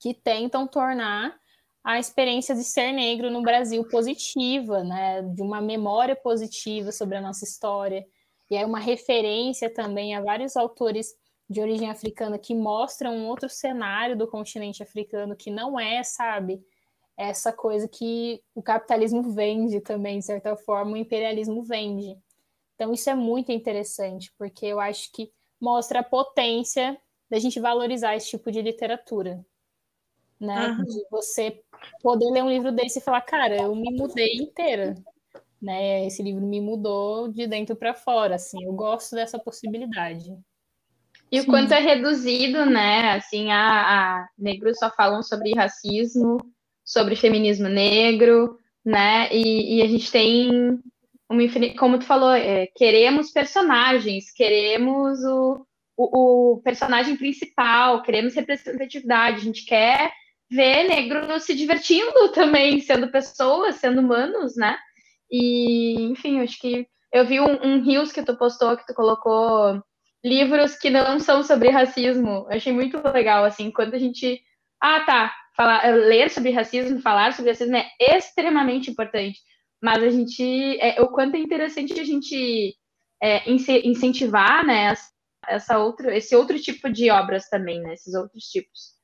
[0.00, 1.38] que tentam tornar
[1.82, 5.22] a experiência de ser negro no Brasil positiva, né?
[5.22, 8.04] De uma memória positiva sobre a nossa história.
[8.50, 11.14] E é uma referência também a vários autores
[11.48, 16.64] de origem africana que mostram um outro cenário do continente africano que não é, sabe,
[17.16, 22.16] essa coisa que o capitalismo vende também, de certa forma, o imperialismo vende.
[22.74, 25.30] Então, isso é muito interessante, porque eu acho que
[25.64, 26.96] mostra a potência
[27.30, 29.44] da gente valorizar esse tipo de literatura.
[30.38, 30.68] Né?
[30.68, 30.84] Uhum.
[30.84, 31.62] De você
[32.02, 34.94] poder ler um livro desse e falar, cara, eu me mudei inteira.
[35.60, 36.06] Né?
[36.06, 40.36] Esse livro me mudou de dentro para fora, assim, eu gosto dessa possibilidade.
[41.32, 43.12] E o quanto é reduzido, né?
[43.12, 46.38] Assim, a, a negros só falam sobre racismo,
[46.84, 49.34] sobre feminismo negro, né?
[49.34, 50.78] E, e a gente tem
[51.34, 55.66] uma como tu falou, é, queremos personagens, queremos o,
[55.96, 60.12] o, o, personagem principal, queremos representatividade, a gente quer
[60.50, 64.78] ver negros se divertindo também, sendo pessoas, sendo humanos, né?
[65.30, 69.82] E, enfim, acho que eu vi um, um Rios que tu postou, que tu colocou
[70.24, 72.46] livros que não são sobre racismo.
[72.48, 74.40] Eu achei muito legal, assim, quando a gente.
[74.80, 75.34] Ah, tá.
[75.56, 79.38] Falar, ler sobre racismo, falar sobre racismo é extremamente importante
[79.84, 82.74] mas a gente, é, o quanto é interessante a gente
[83.22, 84.94] é, incentivar, né,
[85.46, 88.94] essa outra, esse outro tipo de obras também, né, esses outros tipos.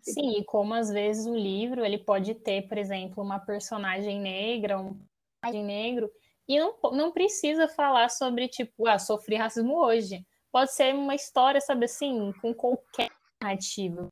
[0.00, 4.78] Sim, e como às vezes o livro ele pode ter, por exemplo, uma personagem negra,
[4.78, 4.96] um
[5.40, 6.08] personagem negro,
[6.48, 10.24] e não, não precisa falar sobre, tipo, ah, sofri racismo hoje.
[10.52, 13.10] Pode ser uma história, sabe assim, com qualquer
[13.42, 14.06] narrativa.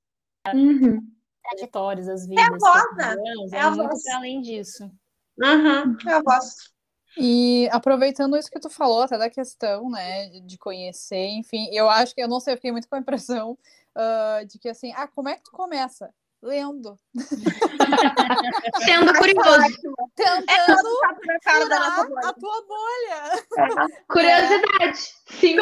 [0.53, 1.09] Uhum.
[1.45, 2.45] Trajetórias, as vidas.
[2.45, 3.17] É a voz, né?
[3.53, 4.91] É, é muito além disso.
[5.39, 6.71] Uhum, eu gosto.
[7.17, 12.15] E aproveitando isso que tu falou, até da questão, né, de conhecer, enfim, eu acho
[12.15, 13.59] que eu não sei, eu fiquei muito com a impressão
[13.97, 16.13] uh, de que assim, ah, como é que tu começa?
[16.43, 16.99] Lendo.
[18.83, 19.77] Sendo curioso.
[20.17, 23.45] Tentando é furar a tua bolha.
[23.59, 23.69] É.
[24.09, 24.99] Curiosidade.
[25.39, 25.57] Sim.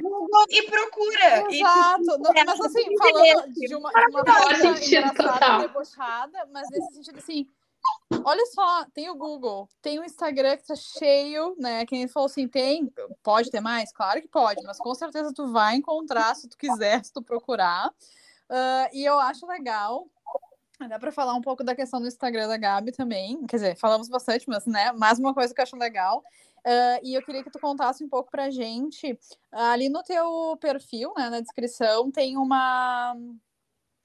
[0.00, 1.44] Google e procura.
[1.50, 2.02] Exato.
[2.02, 7.18] E, não, mas assim, falando de uma, de uma forma engraçada, debochada, mas nesse sentido
[7.18, 7.46] assim,
[8.24, 11.86] Olha só, tem o Google, tem o Instagram que tá cheio, né?
[11.86, 13.92] Quem falou assim, tem, pode ter mais?
[13.92, 17.88] Claro que pode, mas com certeza tu vai encontrar se tu quiser, se tu procurar.
[17.88, 20.06] Uh, e eu acho legal,
[20.88, 24.08] dá para falar um pouco da questão do Instagram da Gabi também, quer dizer, falamos
[24.08, 27.50] bastante, mas, né, mais uma coisa que eu acho legal, uh, e eu queria que
[27.50, 29.18] tu contasse um pouco pra gente,
[29.52, 33.14] ali no teu perfil, né, na descrição, tem uma,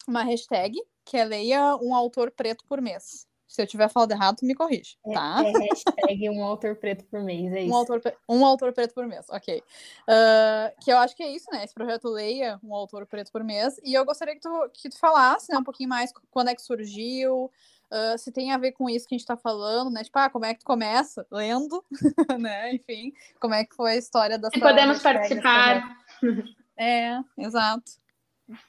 [0.07, 3.27] uma hashtag, que é leia um autor preto por mês.
[3.47, 5.43] Se eu tiver falado errado, tu me corrige, é, tá?
[5.43, 7.73] É, é hashtag um autor preto por mês, é isso.
[7.73, 9.59] Um autor, um autor preto por mês, ok.
[9.59, 11.63] Uh, que eu acho que é isso, né?
[11.63, 13.79] Esse projeto Leia um autor preto por mês.
[13.83, 16.61] E eu gostaria que tu, que tu falasse né, um pouquinho mais quando é que
[16.61, 17.51] surgiu,
[17.93, 20.03] uh, se tem a ver com isso que a gente tá falando, né?
[20.03, 21.25] Tipo, ah, como é que tu começa?
[21.31, 21.83] Lendo,
[22.39, 22.73] né?
[22.73, 25.97] Enfim, como é que foi a história da podemos participar.
[26.75, 27.91] É, exato.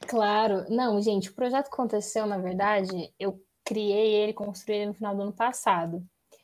[0.07, 5.17] Claro, não, gente, o projeto aconteceu, na verdade, eu criei ele, construí ele no final
[5.17, 5.97] do ano passado.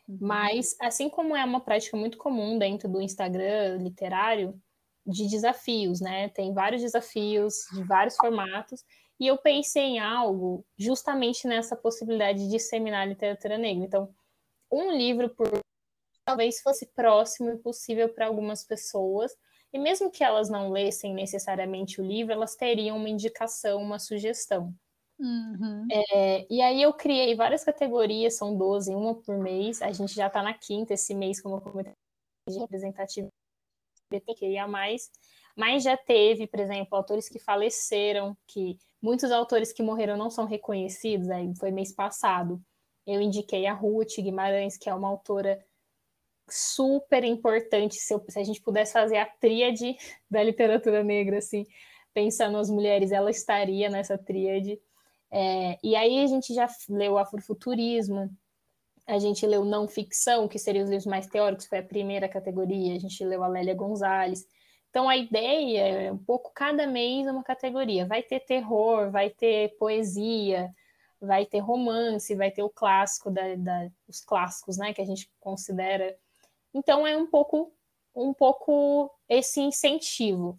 [0.08, 0.18] Uhum.
[0.20, 4.60] Mas, assim como é uma prática muito comum dentro do Instagram literário,
[5.06, 6.28] de desafios, né?
[6.28, 8.84] Tem vários desafios de vários formatos,
[9.18, 13.84] e eu pensei em algo justamente nessa possibilidade de disseminar a literatura negra.
[13.84, 14.14] Então,
[14.70, 15.50] um livro por
[16.24, 19.32] talvez fosse próximo e possível para algumas pessoas,
[19.72, 24.74] e mesmo que elas não lessem necessariamente o livro, elas teriam uma indicação, uma sugestão.
[25.20, 25.86] Uhum.
[25.92, 29.82] É, e aí eu criei várias categorias, são 12, uma por mês.
[29.82, 31.92] A gente já está na quinta esse mês, como eu comentei,
[32.48, 33.30] de representatividade
[34.58, 35.10] a mais.
[35.56, 40.46] Mas já teve, por exemplo, autores que faleceram, que muitos autores que morreram não são
[40.46, 42.60] reconhecidos, aí foi mês passado.
[43.06, 45.62] Eu indiquei a Ruth Guimarães, que é uma autora
[46.48, 47.96] super importante.
[47.96, 49.96] Se, eu, se a gente pudesse fazer a tríade
[50.30, 51.66] da literatura negra, assim,
[52.14, 54.80] pensando nas mulheres, ela estaria nessa tríade.
[55.30, 58.30] É, e aí a gente já leu Afrofuturismo,
[59.06, 62.94] a gente leu não ficção, que seriam os livros mais teóricos, foi a primeira categoria,
[62.94, 64.46] a gente leu a Lélia Gonzalez.
[64.90, 68.06] Então a ideia é um pouco cada mês uma categoria.
[68.06, 70.70] Vai ter terror, vai ter poesia,
[71.20, 75.30] vai ter romance, vai ter o clássico da, da, os clássicos, né, que a gente
[75.38, 76.16] considera.
[76.74, 77.72] Então é um pouco
[78.14, 80.56] um pouco esse incentivo.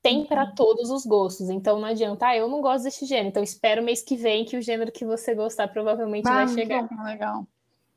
[0.00, 0.54] Tem para uhum.
[0.54, 4.00] todos os gostos, então não adianta, ah, eu não gosto desse gênero, então espero mês
[4.00, 6.88] que vem que o gênero que você gostar provavelmente ah, vai chegar.
[7.04, 7.46] Legal.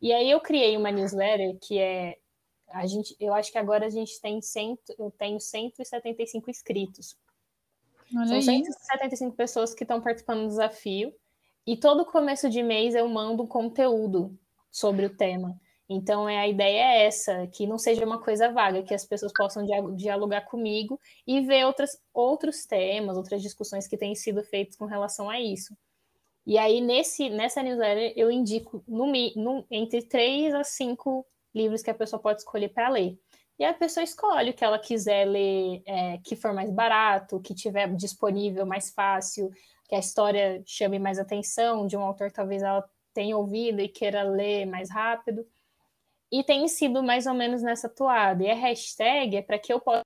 [0.02, 2.18] E aí eu criei uma newsletter que é
[2.74, 7.18] a gente, eu acho que agora a gente tem cento, eu tenho 175 inscritos.
[8.16, 8.44] Olha São aí.
[8.44, 11.14] 175 pessoas que estão participando do desafio.
[11.66, 14.38] E todo começo de mês eu mando conteúdo
[14.72, 15.60] sobre o tema.
[15.90, 19.34] Então, é, a ideia é essa, que não seja uma coisa vaga, que as pessoas
[19.34, 19.66] possam
[19.96, 25.30] dialogar comigo e ver outras, outros temas, outras discussões que têm sido feitas com relação
[25.30, 25.76] a isso.
[26.46, 29.06] E aí, nesse, nessa newsletter, eu indico no,
[29.36, 33.18] no, entre três a cinco livros que a pessoa pode escolher para ler.
[33.60, 37.54] E a pessoa escolhe o que ela quiser ler, é, que for mais barato, que
[37.54, 39.52] tiver disponível mais fácil,
[39.88, 43.88] que a história chame mais atenção, de um autor que talvez ela tenha ouvido e
[43.88, 45.46] queira ler mais rápido.
[46.32, 48.44] E tem sido mais ou menos nessa toada.
[48.44, 50.02] E a hashtag é para que eu possa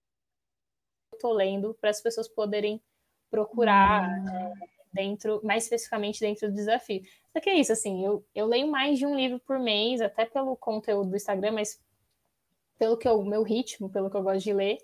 [1.13, 2.81] estou lendo para as pessoas poderem
[3.29, 4.29] procurar hum.
[4.29, 4.53] é,
[4.93, 7.03] dentro, mais especificamente dentro do desafio.
[7.31, 10.25] Só que é isso, assim, eu, eu leio mais de um livro por mês, até
[10.25, 11.81] pelo conteúdo do Instagram, mas
[12.77, 14.77] pelo que o meu ritmo, pelo que eu gosto de ler.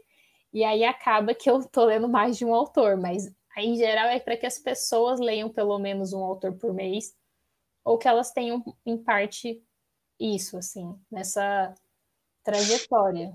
[0.54, 4.08] E aí acaba que eu tô lendo mais de um autor, mas aí, em geral
[4.08, 7.16] é para que as pessoas leiam pelo menos um autor por mês,
[7.84, 9.64] ou que elas tenham, em parte,
[10.22, 11.74] isso, assim, nessa
[12.44, 13.34] trajetória.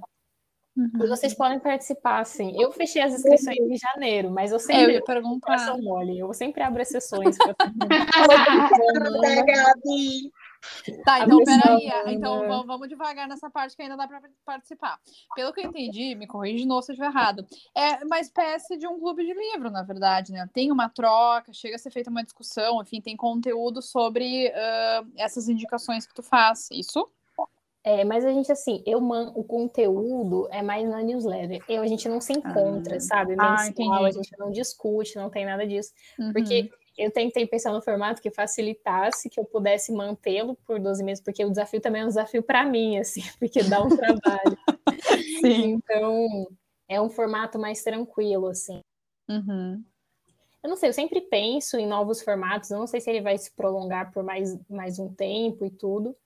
[0.76, 1.04] Uhum.
[1.04, 2.54] E vocês podem participar, assim.
[2.60, 4.82] Eu fechei as inscrições em janeiro, mas eu sempre.
[4.82, 5.74] É, eu ia perguntar.
[5.78, 6.18] Mole.
[6.18, 7.38] Eu sempre abro exceções.
[7.38, 7.56] Pra...
[11.04, 12.14] Tá, então peraí.
[12.14, 14.98] Então vamos devagar nessa parte que ainda dá para participar.
[15.34, 17.46] Pelo que eu entendi, me corrija de novo se eu estiver errado.
[17.74, 20.48] É uma espécie de um clube de livro, na verdade, né?
[20.52, 25.48] Tem uma troca, chega a ser feita uma discussão, enfim, tem conteúdo sobre uh, essas
[25.48, 26.68] indicações que tu faz.
[26.70, 27.08] Isso?
[27.86, 29.32] É, mas a gente, assim, eu man...
[29.36, 31.62] o conteúdo é mais na newsletter.
[31.68, 33.00] Eu, a gente não se encontra, ah.
[33.00, 33.36] sabe?
[33.36, 35.92] Mensual, ah, a gente não discute, não tem nada disso.
[36.18, 36.32] Uhum.
[36.32, 41.22] Porque eu tentei pensar no formato que facilitasse, que eu pudesse mantê-lo por 12 meses,
[41.22, 44.58] porque o desafio também é um desafio para mim, assim, porque dá um trabalho.
[45.40, 45.72] Sim.
[45.74, 46.46] Então,
[46.88, 48.80] é um formato mais tranquilo, assim.
[49.28, 49.84] Uhum.
[50.62, 53.36] Eu não sei, eu sempre penso em novos formatos, eu não sei se ele vai
[53.36, 56.16] se prolongar por mais, mais um tempo e tudo.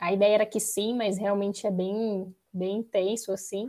[0.00, 3.68] A ideia era que sim, mas realmente é bem, bem intenso assim.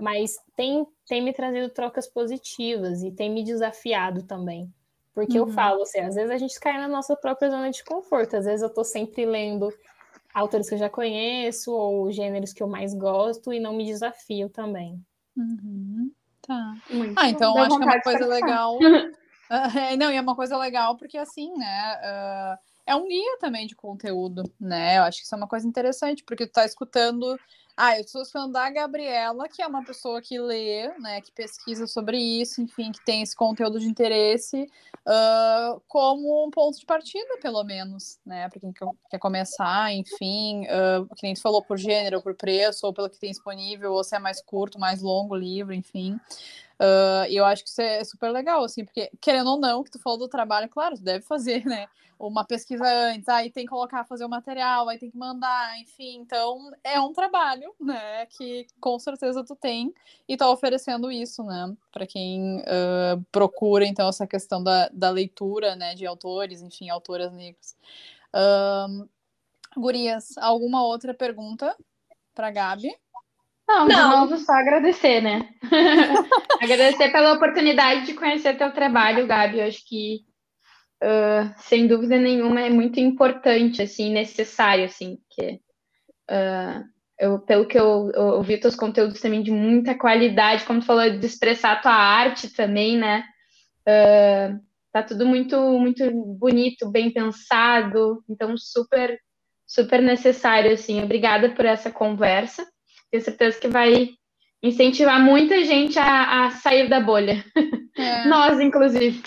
[0.00, 4.72] Mas tem, tem me trazido trocas positivas e tem me desafiado também.
[5.26, 5.48] Porque uhum.
[5.48, 8.36] eu falo assim, às vezes a gente cai na nossa própria zona de conforto.
[8.36, 9.72] Às vezes eu tô sempre lendo
[10.32, 14.48] autores que eu já conheço ou gêneros que eu mais gosto e não me desafio
[14.48, 15.00] também.
[15.36, 16.10] Uhum.
[16.42, 16.74] Tá.
[16.90, 18.78] Muito ah, então acho que é uma coisa legal.
[19.76, 22.56] é, não, e é uma coisa legal porque assim, né?
[22.56, 24.98] Uh é um guia também de conteúdo, né?
[24.98, 27.38] Eu acho que isso é uma coisa interessante, porque tu tá escutando.
[27.82, 31.86] Ah, eu estou escutando da Gabriela, que é uma pessoa que lê, né, que pesquisa
[31.86, 34.70] sobre isso, enfim, que tem esse conteúdo de interesse,
[35.08, 38.70] uh, como um ponto de partida, pelo menos, né, para quem
[39.10, 43.18] quer começar, enfim, uh, que nem tu falou, por gênero, por preço, ou pelo que
[43.18, 46.20] tem disponível, ou se é mais curto, mais longo o livro, enfim.
[46.80, 49.98] Uh, eu acho que isso é super legal, assim, porque, querendo ou não, que tu
[49.98, 51.86] falou do trabalho, claro, tu deve fazer, né?
[52.18, 56.16] Uma pesquisa antes, aí tem que colocar, fazer o material, aí tem que mandar, enfim.
[56.16, 58.24] Então, é um trabalho, né?
[58.26, 59.92] Que com certeza tu tem
[60.26, 61.74] e tá oferecendo isso, né?
[61.92, 65.94] Para quem uh, procura, então, essa questão da, da leitura, né?
[65.94, 67.76] De autores, enfim, autoras negras.
[68.34, 69.08] Uh,
[69.76, 71.76] gurias, alguma outra pergunta
[72.34, 72.90] para Gabi?
[73.70, 74.20] Não, de Não.
[74.20, 75.48] novo, só agradecer, né?
[76.60, 79.60] agradecer pela oportunidade de conhecer teu trabalho, Gabi.
[79.60, 80.22] Eu acho que,
[81.00, 85.60] uh, sem dúvida nenhuma, é muito importante, assim, necessário, assim, porque
[86.28, 86.84] uh,
[87.16, 91.08] eu, pelo que eu, eu ouvi teus conteúdos também de muita qualidade, como tu falou,
[91.08, 93.22] de expressar a tua arte também, né?
[93.82, 94.60] Uh,
[94.92, 99.16] tá tudo muito, muito bonito, bem pensado, então super,
[99.64, 101.00] super necessário, assim.
[101.04, 102.66] Obrigada por essa conversa
[103.10, 104.10] tenho certeza que vai
[104.62, 107.44] incentivar muita gente a, a sair da bolha.
[107.96, 108.24] É.
[108.26, 109.22] Nós, inclusive.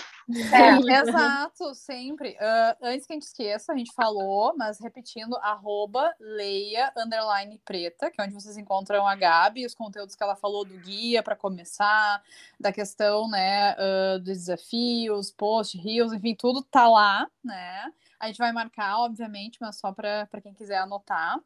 [0.52, 2.30] É, exato, sempre.
[2.30, 8.10] Uh, antes que a gente esqueça, a gente falou, mas repetindo, arroba leia underline preta,
[8.10, 11.36] que é onde vocês encontram a Gabi, os conteúdos que ela falou do guia para
[11.36, 12.22] começar,
[12.58, 17.92] da questão, né, uh, dos desafios, post, rios, enfim, tudo tá lá, né?
[18.18, 21.38] A gente vai marcar, obviamente, mas só para quem quiser anotar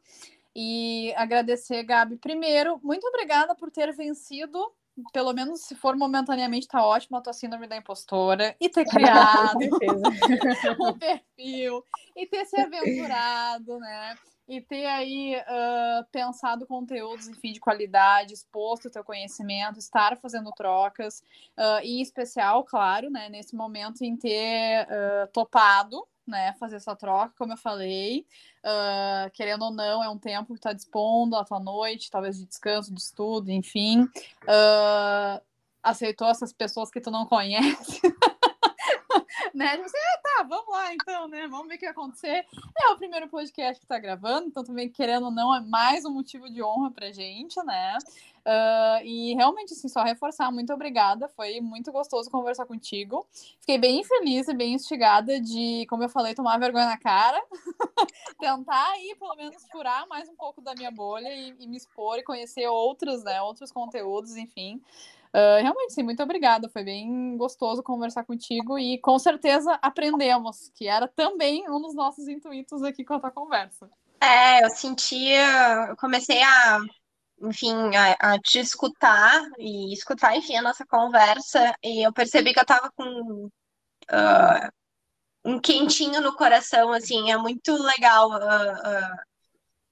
[0.55, 2.17] e agradecer, Gabi.
[2.17, 4.59] Primeiro, muito obrigada por ter vencido
[5.13, 9.57] pelo menos se for momentaneamente, tá ótimo a tua síndrome da impostora e ter criado
[10.79, 11.83] um perfil
[12.15, 14.15] e ter se aventurado, né?
[14.47, 20.51] E ter aí uh, pensado conteúdos, enfim, de qualidade, exposto o teu conhecimento, estar fazendo
[20.53, 21.21] trocas,
[21.55, 26.95] uh, e em especial, claro, né, nesse momento em ter uh, topado né, fazer essa
[26.95, 28.25] troca, como eu falei.
[28.63, 32.45] Uh, querendo ou não, é um tempo que está dispondo à tua noite, talvez de
[32.45, 34.03] descanso, de estudo, enfim.
[34.03, 35.41] Uh,
[35.81, 38.01] aceitou essas pessoas que tu não conhece.
[39.53, 39.71] né?
[39.71, 41.47] Tipo assim, ah, tá, vamos lá então, né?
[41.47, 42.45] Vamos ver o que vai acontecer.
[42.81, 46.11] É o primeiro podcast que tá gravando, então também, querendo ou não, é mais um
[46.11, 47.97] motivo de honra pra gente, né?
[48.39, 51.27] Uh, e realmente, assim, só reforçar, muito obrigada.
[51.29, 53.25] Foi muito gostoso conversar contigo.
[53.59, 57.41] Fiquei bem feliz e bem instigada de, como eu falei, tomar vergonha na cara,
[58.39, 62.17] tentar aí, pelo menos, furar mais um pouco da minha bolha e, e me expor
[62.17, 63.41] e conhecer outros, né?
[63.41, 64.81] Outros conteúdos, enfim.
[65.33, 66.69] Uh, realmente, sim, muito obrigada.
[66.69, 72.27] Foi bem gostoso conversar contigo e com certeza aprendemos, que era também um dos nossos
[72.27, 73.89] intuitos aqui com a tua conversa.
[74.21, 76.79] É, eu sentia, eu comecei a,
[77.41, 82.59] enfim, a, a, te escutar e escutar, enfim, a nossa conversa e eu percebi que
[82.59, 84.71] eu tava com uh,
[85.45, 89.19] um quentinho no coração, assim, é muito legal uh,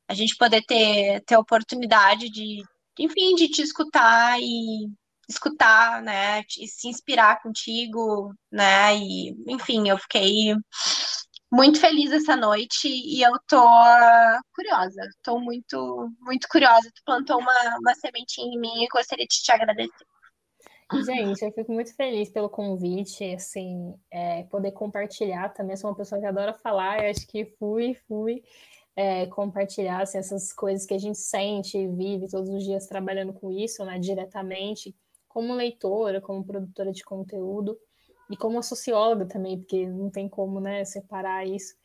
[0.07, 2.63] a gente poder ter, ter oportunidade de,
[2.99, 4.91] enfim, de te escutar e
[5.27, 10.53] escutar, né, e se inspirar contigo, né, e enfim, eu fiquei
[11.51, 13.63] muito feliz essa noite e eu tô
[14.53, 16.91] curiosa, tô muito, muito curiosa.
[16.93, 20.05] Tu plantou uma, uma sementinha em mim e gostaria de te agradecer.
[21.05, 25.73] Gente, eu fico muito feliz pelo convite, assim, é, poder compartilhar também.
[25.73, 28.41] Eu sou uma pessoa que adora falar, eu acho que fui, fui
[28.95, 33.33] é, compartilhar assim, essas coisas que a gente sente e vive todos os dias trabalhando
[33.33, 34.95] com isso, né, diretamente
[35.37, 37.77] como leitora, como produtora de conteúdo
[38.27, 41.75] e como socióloga também, porque não tem como, né, separar isso.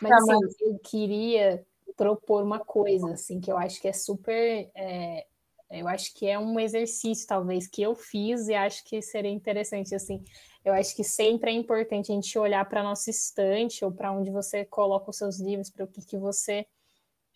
[0.00, 1.62] Mas assim, eu queria
[1.94, 5.26] propor uma coisa, assim, que eu acho que é super, é,
[5.70, 9.94] eu acho que é um exercício, talvez, que eu fiz e acho que seria interessante,
[9.94, 10.24] assim,
[10.64, 14.30] eu acho que sempre é importante a gente olhar para nossa estante ou para onde
[14.30, 16.64] você coloca os seus livros, para o que, que você,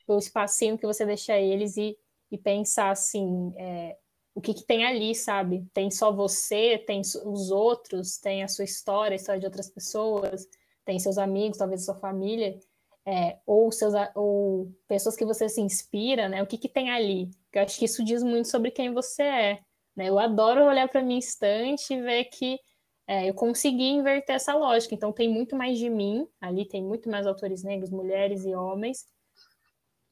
[0.09, 1.99] o espacinho que você deixa eles e,
[2.33, 3.99] e pensar assim, é,
[4.37, 5.67] o que, que, tem ali, sabe?
[5.73, 10.47] Tem só você, tem os outros, tem a sua história, a história de outras pessoas,
[10.85, 12.61] tem seus amigos, talvez sua família,
[13.07, 16.43] é, ou, seus, ou pessoas que você se inspira, né?
[16.43, 17.31] O que, que tem ali?
[17.51, 19.61] Eu acho que isso diz muito sobre quem você é.
[19.97, 20.11] Né?
[20.11, 22.61] Eu adoro olhar para minha estante e ver que
[23.07, 24.95] é, eu consegui inverter essa lógica.
[24.95, 29.07] Então, tem muito mais de mim, ali tem muito mais autores negros, mulheres e homens,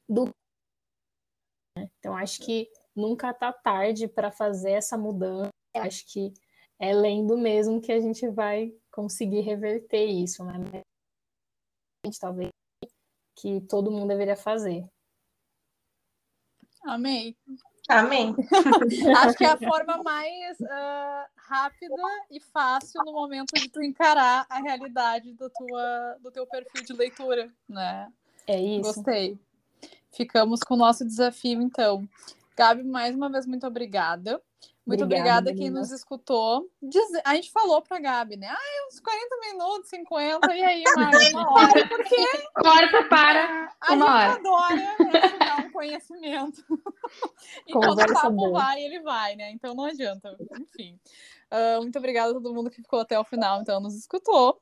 [0.09, 0.25] do.
[1.77, 1.87] Né?
[1.99, 5.49] Então, acho que nunca tá tarde para fazer essa mudança.
[5.75, 6.33] Acho que
[6.79, 10.81] é lendo mesmo que a gente vai conseguir reverter isso, né?
[12.19, 12.49] Talvez
[13.35, 14.87] que todo mundo deveria fazer.
[16.83, 17.35] Amém.
[17.87, 18.35] Amém.
[19.17, 21.93] Acho que é a forma mais uh, rápida
[22.31, 26.93] e fácil no momento de tu encarar a realidade do, tua, do teu perfil de
[26.93, 28.11] leitura, né?
[28.47, 28.93] É isso.
[28.93, 29.37] Gostei.
[30.11, 32.07] Ficamos com o nosso desafio, então.
[32.55, 34.41] Gabi, mais uma vez, muito obrigada.
[34.85, 36.69] Muito obrigada, obrigada quem nos escutou.
[36.81, 37.03] Diz...
[37.25, 38.47] A gente falou pra Gabi, né?
[38.47, 41.87] Ah, uns 40 minutos, 50, e aí, mais uma hora.
[41.87, 42.15] Porque
[42.53, 44.31] corta para a uma gente hora.
[44.33, 46.63] adora né, dar um conhecimento.
[47.67, 49.51] e quando o papo vai, ele vai, né?
[49.51, 50.37] Então não adianta.
[50.59, 50.99] Enfim.
[51.51, 54.61] Uh, muito obrigada a todo mundo que ficou até o final, então nos escutou.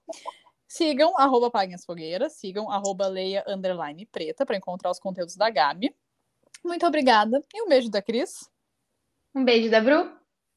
[0.68, 5.50] Sigam arroba Paguem as Fogueiras, sigam arroba Leia Underline Preta para encontrar os conteúdos da
[5.50, 5.94] Gabi.
[6.64, 7.42] Muito obrigada.
[7.54, 8.50] E um beijo da Cris.
[9.36, 10.10] Um beijo da Bru.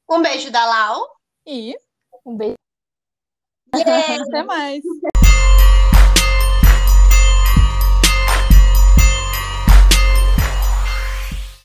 [0.09, 1.07] Um beijo da Lau.
[1.46, 1.74] E
[2.24, 2.57] um beijo.
[3.74, 4.22] Yeah.
[4.22, 4.82] Até mais.